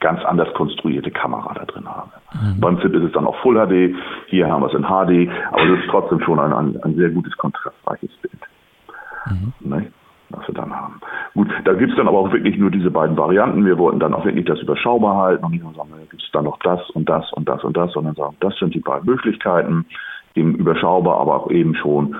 ganz 0.00 0.22
anders 0.24 0.52
konstruierte 0.54 1.10
Kamera 1.10 1.54
da 1.54 1.64
drin 1.64 1.86
habe. 1.86 2.10
Mhm. 2.34 2.60
Beim 2.60 2.80
ZIP 2.80 2.94
ist 2.94 3.04
es 3.04 3.12
dann 3.12 3.26
auch 3.26 3.36
Full 3.36 3.54
HD, 3.54 3.94
hier 4.26 4.48
haben 4.48 4.62
wir 4.62 4.68
es 4.68 4.74
in 4.74 4.82
HD, 4.82 5.30
aber 5.50 5.62
es 5.62 5.80
ist 5.80 5.90
trotzdem 5.90 6.20
schon 6.20 6.38
ein, 6.38 6.52
ein, 6.52 6.82
ein 6.82 6.94
sehr 6.96 7.10
gutes 7.10 7.36
kontrastreiches 7.36 8.10
Bild. 8.20 8.40
Mhm. 9.26 9.52
Ne? 9.60 9.92
Was 10.36 10.48
wir 10.48 10.54
dann 10.54 10.74
haben. 10.74 11.00
Gut, 11.34 11.48
da 11.64 11.74
gibt's 11.74 11.96
dann 11.96 12.08
aber 12.08 12.18
auch 12.18 12.32
wirklich 12.32 12.56
nur 12.58 12.70
diese 12.70 12.90
beiden 12.90 13.16
Varianten. 13.16 13.64
Wir 13.64 13.78
wollten 13.78 14.00
dann 14.00 14.14
auch 14.14 14.24
wirklich 14.24 14.44
das 14.44 14.60
überschaubar 14.60 15.16
halten 15.16 15.44
und 15.44 15.52
nicht 15.52 15.62
nur 15.62 15.74
sagen, 15.74 15.90
da 15.90 15.96
gibt's 16.10 16.28
dann 16.32 16.44
noch 16.44 16.58
das 16.60 16.80
und 16.90 17.08
das 17.08 17.32
und 17.32 17.48
das 17.48 17.62
und 17.62 17.76
das, 17.76 17.92
sondern 17.92 18.14
sagen, 18.14 18.36
das 18.40 18.56
sind 18.58 18.74
die 18.74 18.80
beiden 18.80 19.06
Möglichkeiten, 19.06 19.86
eben 20.34 20.54
überschaubar, 20.54 21.20
aber 21.20 21.36
auch 21.36 21.50
eben 21.50 21.74
schon 21.74 22.16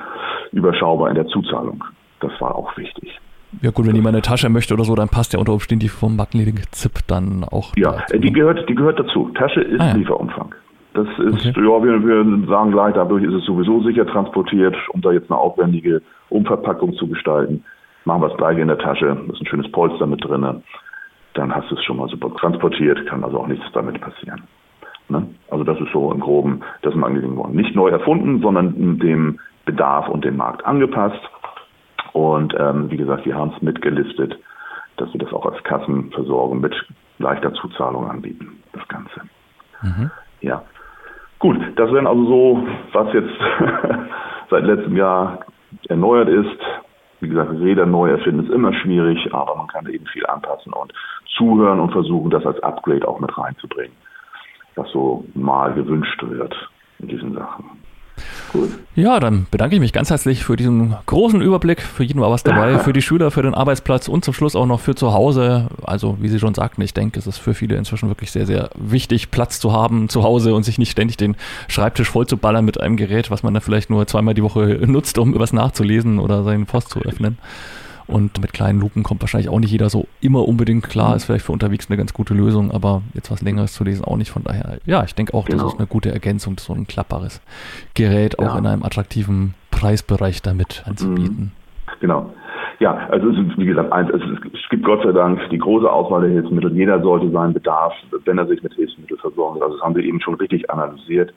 überschaubar 0.52 1.08
in 1.08 1.16
der 1.16 1.26
Zuzahlung. 1.26 1.82
Das 2.20 2.32
war 2.40 2.54
auch 2.54 2.76
wichtig. 2.76 3.20
Ja 3.62 3.70
gut, 3.70 3.86
wenn 3.86 3.94
jemand 3.94 4.14
eine 4.14 4.22
Tasche 4.22 4.48
möchte 4.48 4.74
oder 4.74 4.84
so, 4.84 4.94
dann 4.94 5.08
passt 5.08 5.32
ja 5.32 5.38
unter 5.38 5.52
Umständen 5.52 5.80
die 5.80 5.88
vom 5.88 6.16
Magnetic 6.16 6.74
Zip 6.74 6.92
dann 7.06 7.44
auch. 7.44 7.72
Ja, 7.76 7.92
dazu. 7.92 8.18
die 8.18 8.32
gehört, 8.32 8.68
die 8.68 8.74
gehört 8.74 8.98
dazu. 8.98 9.30
Tasche 9.34 9.60
ist 9.60 9.80
ah, 9.80 9.88
ja. 9.88 9.96
Lieferumfang. 9.96 10.54
Das 10.94 11.08
ist, 11.18 11.46
okay. 11.46 11.52
ja, 11.56 11.82
wir, 11.82 12.06
wir 12.06 12.46
sagen 12.46 12.70
gleich, 12.70 12.94
dadurch 12.94 13.24
ist 13.24 13.34
es 13.34 13.44
sowieso 13.44 13.82
sicher 13.82 14.06
transportiert, 14.06 14.76
um 14.90 15.00
da 15.00 15.10
jetzt 15.10 15.30
eine 15.30 15.38
aufwendige 15.38 16.02
Umverpackung 16.28 16.94
zu 16.94 17.08
gestalten. 17.08 17.64
Machen 18.04 18.22
wir 18.22 18.30
es 18.30 18.36
gleich 18.36 18.58
in 18.58 18.68
der 18.68 18.78
Tasche, 18.78 19.06
ist 19.32 19.40
ein 19.40 19.46
schönes 19.46 19.70
Polster 19.72 20.06
mit 20.06 20.24
drin. 20.24 20.62
Dann 21.34 21.54
hast 21.54 21.70
du 21.70 21.74
es 21.74 21.84
schon 21.84 21.96
mal 21.96 22.08
super 22.08 22.34
transportiert, 22.36 23.06
kann 23.06 23.24
also 23.24 23.40
auch 23.40 23.46
nichts 23.46 23.64
damit 23.72 24.00
passieren. 24.00 24.42
Ne? 25.08 25.26
Also 25.50 25.64
das 25.64 25.78
ist 25.80 25.92
so 25.92 26.12
im 26.12 26.20
Groben 26.20 26.60
das 26.82 26.94
Magnetic 26.94 27.36
One. 27.36 27.54
Nicht 27.54 27.74
neu 27.74 27.88
erfunden, 27.88 28.40
sondern 28.40 28.98
dem 28.98 29.38
Bedarf 29.64 30.08
und 30.08 30.24
dem 30.24 30.36
Markt 30.36 30.64
angepasst. 30.64 31.20
Und 32.12 32.54
ähm, 32.58 32.90
wie 32.90 32.96
gesagt, 32.96 33.26
wir 33.26 33.34
haben 33.34 33.52
es 33.56 33.62
mitgelistet, 33.62 34.38
dass 34.96 35.12
wir 35.12 35.18
das 35.18 35.32
auch 35.32 35.46
als 35.46 35.62
Kassenversorgung 35.64 36.60
mit 36.60 36.74
leichter 37.18 37.52
Zuzahlung 37.54 38.08
anbieten, 38.08 38.62
das 38.72 38.86
Ganze. 38.88 39.20
Mhm. 39.82 40.10
Ja. 40.40 40.62
Gut, 41.38 41.58
das 41.76 41.92
wären 41.92 42.06
also 42.06 42.24
so, 42.24 42.66
was 42.92 43.12
jetzt 43.12 43.32
seit 44.50 44.64
letztem 44.64 44.96
Jahr 44.96 45.40
erneuert 45.88 46.28
ist. 46.28 46.60
Wie 47.24 47.28
gesagt, 47.30 47.52
Räder 47.52 47.86
neu 47.86 48.10
erfinden 48.10 48.44
ist 48.44 48.52
immer 48.52 48.74
schwierig, 48.74 49.32
aber 49.32 49.56
man 49.56 49.66
kann 49.68 49.86
eben 49.88 50.04
viel 50.08 50.26
anpassen 50.26 50.74
und 50.74 50.92
zuhören 51.38 51.80
und 51.80 51.90
versuchen, 51.90 52.28
das 52.28 52.44
als 52.44 52.62
Upgrade 52.62 53.08
auch 53.08 53.18
mit 53.18 53.34
reinzubringen, 53.38 53.96
was 54.74 54.90
so 54.90 55.24
mal 55.32 55.72
gewünscht 55.72 56.22
wird 56.22 56.54
in 56.98 57.08
diesen 57.08 57.32
Sachen. 57.32 57.73
Gut. 58.52 58.70
Ja, 58.94 59.18
dann 59.18 59.46
bedanke 59.50 59.74
ich 59.74 59.80
mich 59.80 59.92
ganz 59.92 60.10
herzlich 60.10 60.44
für 60.44 60.56
diesen 60.56 60.94
großen 61.06 61.40
Überblick. 61.40 61.82
Für 61.82 62.04
jeden 62.04 62.20
war 62.20 62.30
was 62.30 62.44
dabei, 62.44 62.78
für 62.80 62.92
die 62.92 63.02
Schüler, 63.02 63.32
für 63.32 63.42
den 63.42 63.54
Arbeitsplatz 63.54 64.06
und 64.06 64.24
zum 64.24 64.34
Schluss 64.34 64.54
auch 64.54 64.66
noch 64.66 64.78
für 64.80 64.94
zu 64.94 65.12
Hause. 65.12 65.68
Also, 65.82 66.16
wie 66.20 66.28
Sie 66.28 66.38
schon 66.38 66.54
sagten, 66.54 66.80
ich 66.82 66.94
denke, 66.94 67.18
es 67.18 67.26
ist 67.26 67.38
für 67.38 67.54
viele 67.54 67.76
inzwischen 67.76 68.08
wirklich 68.08 68.30
sehr, 68.30 68.46
sehr 68.46 68.70
wichtig, 68.76 69.30
Platz 69.32 69.58
zu 69.58 69.72
haben 69.72 70.08
zu 70.08 70.22
Hause 70.22 70.54
und 70.54 70.62
sich 70.62 70.78
nicht 70.78 70.92
ständig 70.92 71.16
den 71.16 71.36
Schreibtisch 71.66 72.10
voll 72.10 72.26
zu 72.26 72.36
ballern 72.36 72.64
mit 72.64 72.80
einem 72.80 72.96
Gerät, 72.96 73.30
was 73.30 73.42
man 73.42 73.54
dann 73.54 73.62
vielleicht 73.62 73.90
nur 73.90 74.06
zweimal 74.06 74.34
die 74.34 74.42
Woche 74.42 74.80
nutzt, 74.86 75.18
um 75.18 75.36
was 75.38 75.52
nachzulesen 75.52 76.20
oder 76.20 76.44
seine 76.44 76.64
Post 76.64 76.90
zu 76.90 77.00
öffnen. 77.00 77.38
Und 78.06 78.40
mit 78.40 78.52
kleinen 78.52 78.80
Lupen 78.80 79.02
kommt 79.02 79.22
wahrscheinlich 79.22 79.48
auch 79.48 79.60
nicht 79.60 79.70
jeder 79.70 79.88
so 79.88 80.06
immer 80.20 80.46
unbedingt 80.46 80.88
klar. 80.88 81.10
Mhm. 81.10 81.16
Ist 81.16 81.24
vielleicht 81.24 81.44
für 81.44 81.52
unterwegs 81.52 81.88
eine 81.88 81.96
ganz 81.96 82.12
gute 82.12 82.34
Lösung, 82.34 82.70
aber 82.70 83.02
jetzt 83.14 83.30
was 83.30 83.42
Längeres 83.42 83.72
zu 83.72 83.84
lesen 83.84 84.04
auch 84.04 84.16
nicht. 84.16 84.30
Von 84.30 84.44
daher, 84.44 84.78
ja, 84.84 85.04
ich 85.04 85.14
denke 85.14 85.34
auch, 85.34 85.46
genau. 85.46 85.64
das 85.64 85.74
ist 85.74 85.78
eine 85.78 85.86
gute 85.86 86.12
Ergänzung, 86.12 86.58
so 86.58 86.74
ein 86.74 86.86
klappbares 86.86 87.40
Gerät 87.94 88.38
auch 88.38 88.54
ja. 88.54 88.58
in 88.58 88.66
einem 88.66 88.82
attraktiven 88.82 89.54
Preisbereich 89.70 90.42
damit 90.42 90.84
anzubieten. 90.86 91.52
Mhm. 91.56 91.64
Genau. 92.00 92.30
Ja, 92.80 93.08
also 93.10 93.30
es 93.30 93.38
ist, 93.38 93.58
wie 93.58 93.66
gesagt, 93.66 93.92
eins, 93.92 94.10
es, 94.10 94.20
es, 94.52 94.68
gibt 94.68 94.84
Gott 94.84 95.02
sei 95.04 95.12
Dank 95.12 95.40
die 95.50 95.58
große 95.58 95.90
Auswahl 95.90 96.22
der 96.22 96.30
Hilfsmittel. 96.30 96.74
Jeder 96.74 97.00
sollte 97.00 97.30
seinen 97.30 97.54
Bedarf, 97.54 97.92
wenn 98.24 98.38
er 98.38 98.46
sich 98.46 98.62
mit 98.62 98.74
Hilfsmitteln 98.74 99.20
versorgen 99.20 99.56
will, 99.56 99.62
also 99.62 99.76
das 99.76 99.84
haben 99.84 99.94
wir 99.94 100.02
eben 100.02 100.20
schon 100.20 100.34
richtig 100.34 100.68
analysiert, 100.70 101.32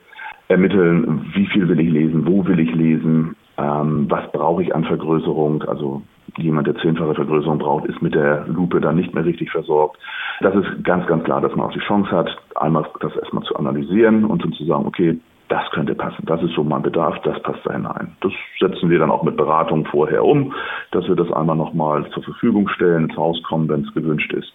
ermitteln, 0.48 1.30
wie 1.34 1.46
viel 1.46 1.68
will 1.68 1.80
ich 1.80 1.90
lesen, 1.90 2.26
wo 2.26 2.44
will 2.46 2.58
ich 2.58 2.74
lesen, 2.74 3.36
ähm, 3.58 4.06
was 4.08 4.30
brauche 4.32 4.62
ich 4.62 4.74
an 4.74 4.84
Vergrößerung, 4.84 5.62
also 5.64 6.02
jemand, 6.36 6.68
der 6.68 6.76
zehnfache 6.76 7.14
Vergrößerung 7.14 7.58
braucht, 7.58 7.86
ist 7.86 8.00
mit 8.00 8.14
der 8.14 8.46
Lupe 8.46 8.80
dann 8.80 8.96
nicht 8.96 9.12
mehr 9.14 9.24
richtig 9.24 9.50
versorgt. 9.50 9.98
Das 10.40 10.54
ist 10.54 10.84
ganz, 10.84 11.06
ganz 11.06 11.24
klar, 11.24 11.40
dass 11.40 11.54
man 11.56 11.66
auch 11.66 11.72
die 11.72 11.80
Chance 11.80 12.10
hat, 12.10 12.30
einmal 12.54 12.86
das 13.00 13.14
erstmal 13.16 13.42
zu 13.42 13.56
analysieren 13.56 14.24
und 14.24 14.44
dann 14.44 14.52
zu 14.52 14.64
sagen, 14.64 14.86
okay, 14.86 15.18
das 15.48 15.68
könnte 15.70 15.94
passen, 15.94 16.24
das 16.26 16.42
ist 16.42 16.54
so 16.54 16.62
mein 16.62 16.82
Bedarf, 16.82 17.18
das 17.22 17.42
passt 17.42 17.60
da 17.64 17.72
hinein. 17.72 18.14
Das 18.20 18.32
setzen 18.60 18.90
wir 18.90 18.98
dann 18.98 19.10
auch 19.10 19.22
mit 19.22 19.36
Beratung 19.36 19.86
vorher 19.86 20.24
um, 20.24 20.52
dass 20.92 21.08
wir 21.08 21.16
das 21.16 21.32
einmal 21.32 21.56
nochmal 21.56 22.08
zur 22.10 22.22
Verfügung 22.22 22.68
stellen, 22.68 23.04
ins 23.04 23.16
Haus 23.16 23.42
kommen, 23.44 23.68
wenn 23.68 23.80
es 23.80 23.94
gewünscht 23.94 24.32
ist. 24.34 24.52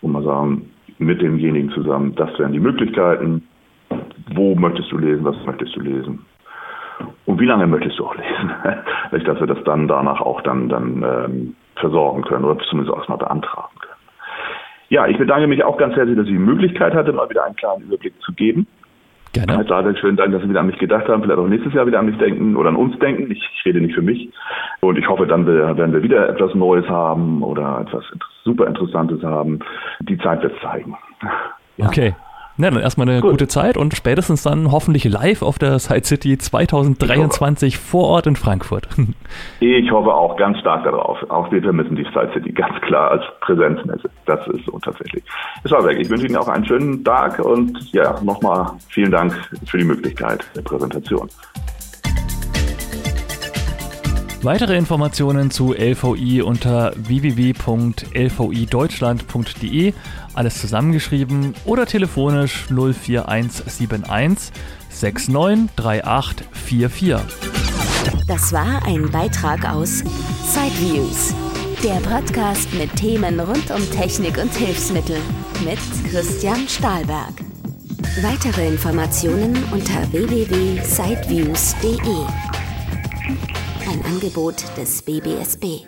Und 0.00 0.12
mal 0.12 0.22
sagen, 0.22 0.70
mit 0.98 1.20
demjenigen 1.20 1.70
zusammen, 1.70 2.14
das 2.14 2.38
wären 2.38 2.52
die 2.52 2.60
Möglichkeiten. 2.60 3.46
Wo 4.34 4.54
möchtest 4.54 4.92
du 4.92 4.98
lesen, 4.98 5.24
was 5.24 5.36
möchtest 5.44 5.74
du 5.74 5.80
lesen? 5.80 6.24
Und 7.26 7.40
wie 7.40 7.46
lange 7.46 7.66
möchtest 7.66 7.98
du 7.98 8.06
auch 8.06 8.16
lesen? 8.16 8.52
Nicht, 9.12 9.26
dass 9.26 9.40
wir 9.40 9.46
das 9.46 9.62
dann 9.64 9.88
danach 9.88 10.20
auch 10.20 10.40
dann, 10.42 10.68
dann 10.68 11.02
ähm, 11.02 11.56
versorgen 11.76 12.22
können 12.22 12.44
oder 12.44 12.58
zumindest 12.64 12.96
auch 12.96 13.06
mal 13.08 13.16
beantragen 13.16 13.78
können. 13.80 13.94
Ja, 14.90 15.06
ich 15.06 15.18
bedanke 15.18 15.46
mich 15.46 15.62
auch 15.64 15.76
ganz 15.76 15.94
herzlich, 15.96 16.16
dass 16.16 16.26
ich 16.26 16.32
die 16.32 16.38
Möglichkeit 16.38 16.94
hatte, 16.94 17.12
mal 17.12 17.28
wieder 17.28 17.44
einen 17.44 17.56
klaren 17.56 17.82
Überblick 17.82 18.14
zu 18.22 18.32
geben. 18.32 18.66
Gerne. 19.34 19.58
Herr 19.58 19.64
Sadek, 19.64 19.98
schönen 19.98 20.16
Dank, 20.16 20.32
dass 20.32 20.42
Sie 20.42 20.48
wieder 20.48 20.60
an 20.60 20.66
mich 20.66 20.78
gedacht 20.78 21.06
haben, 21.06 21.22
vielleicht 21.22 21.38
auch 21.38 21.46
nächstes 21.46 21.74
Jahr 21.74 21.86
wieder 21.86 21.98
an 21.98 22.06
mich 22.06 22.16
denken 22.16 22.56
oder 22.56 22.70
an 22.70 22.76
uns 22.76 22.98
denken. 22.98 23.30
Ich, 23.30 23.46
ich 23.54 23.64
rede 23.66 23.80
nicht 23.80 23.94
für 23.94 24.02
mich. 24.02 24.30
Und 24.80 24.96
ich 24.96 25.06
hoffe, 25.06 25.26
dann 25.26 25.46
werden 25.46 25.92
wir 25.92 26.02
wieder 26.02 26.28
etwas 26.30 26.54
Neues 26.54 26.88
haben 26.88 27.42
oder 27.42 27.84
etwas 27.86 28.04
super 28.44 28.66
Interessantes 28.66 29.22
haben. 29.22 29.58
Die 30.00 30.16
Zeit 30.18 30.42
wird 30.42 30.58
zeigen. 30.62 30.96
Ja. 31.76 31.88
Okay. 31.88 32.14
Na, 32.60 32.70
dann 32.70 32.80
erstmal 32.80 33.08
eine 33.08 33.20
Gut. 33.20 33.30
gute 33.30 33.46
Zeit 33.46 33.76
und 33.76 33.94
spätestens 33.94 34.42
dann 34.42 34.72
hoffentlich 34.72 35.04
live 35.04 35.42
auf 35.42 35.60
der 35.60 35.78
Side 35.78 36.04
City 36.04 36.36
2023 36.36 37.78
vor 37.78 38.08
Ort 38.08 38.26
in 38.26 38.36
Frankfurt. 38.36 38.88
Ich 39.60 39.90
hoffe 39.90 40.12
auch 40.12 40.36
ganz 40.36 40.58
stark 40.58 40.84
darauf. 40.84 41.18
Auch 41.30 41.50
wir 41.52 41.62
vermissen 41.62 41.94
die 41.94 42.04
Side 42.04 42.30
City 42.32 42.50
ganz 42.50 42.80
klar 42.80 43.10
als 43.10 43.22
Präsenzmesse. 43.40 44.08
Das 44.26 44.46
ist 44.48 44.64
so 44.64 44.78
tatsächlich. 44.78 45.22
Es 45.62 45.70
war 45.70 45.84
weg. 45.84 45.98
Ich 46.00 46.08
wünsche 46.08 46.26
Ihnen 46.26 46.36
auch 46.36 46.48
einen 46.48 46.64
schönen 46.64 47.04
Tag 47.04 47.38
und 47.38 47.92
ja, 47.92 48.18
nochmal 48.22 48.72
vielen 48.88 49.10
Dank 49.10 49.34
für 49.66 49.78
die 49.78 49.84
Möglichkeit 49.84 50.44
der 50.56 50.62
Präsentation. 50.62 51.28
Weitere 54.42 54.76
Informationen 54.76 55.50
zu 55.50 55.74
LVI 55.74 56.42
unter 56.42 56.92
www.lvideutschland.de, 56.96 59.94
alles 60.34 60.60
zusammengeschrieben 60.60 61.54
oder 61.64 61.86
telefonisch 61.86 62.66
04171 62.68 64.52
693844. 64.90 67.16
Das 68.28 68.52
war 68.52 68.86
ein 68.86 69.10
Beitrag 69.10 69.68
aus 69.68 70.04
Sideviews, 70.44 71.34
der 71.82 71.96
Podcast 72.08 72.72
mit 72.74 72.94
Themen 72.94 73.40
rund 73.40 73.72
um 73.72 73.90
Technik 73.90 74.38
und 74.38 74.54
Hilfsmittel 74.54 75.18
mit 75.64 75.80
Christian 76.12 76.68
Stahlberg. 76.68 77.34
Weitere 78.22 78.68
Informationen 78.68 79.58
unter 79.72 80.12
www.sideviews.de. 80.12 82.24
Ein 83.88 84.04
Angebot 84.04 84.62
des 84.76 85.00
BBSB. 85.00 85.86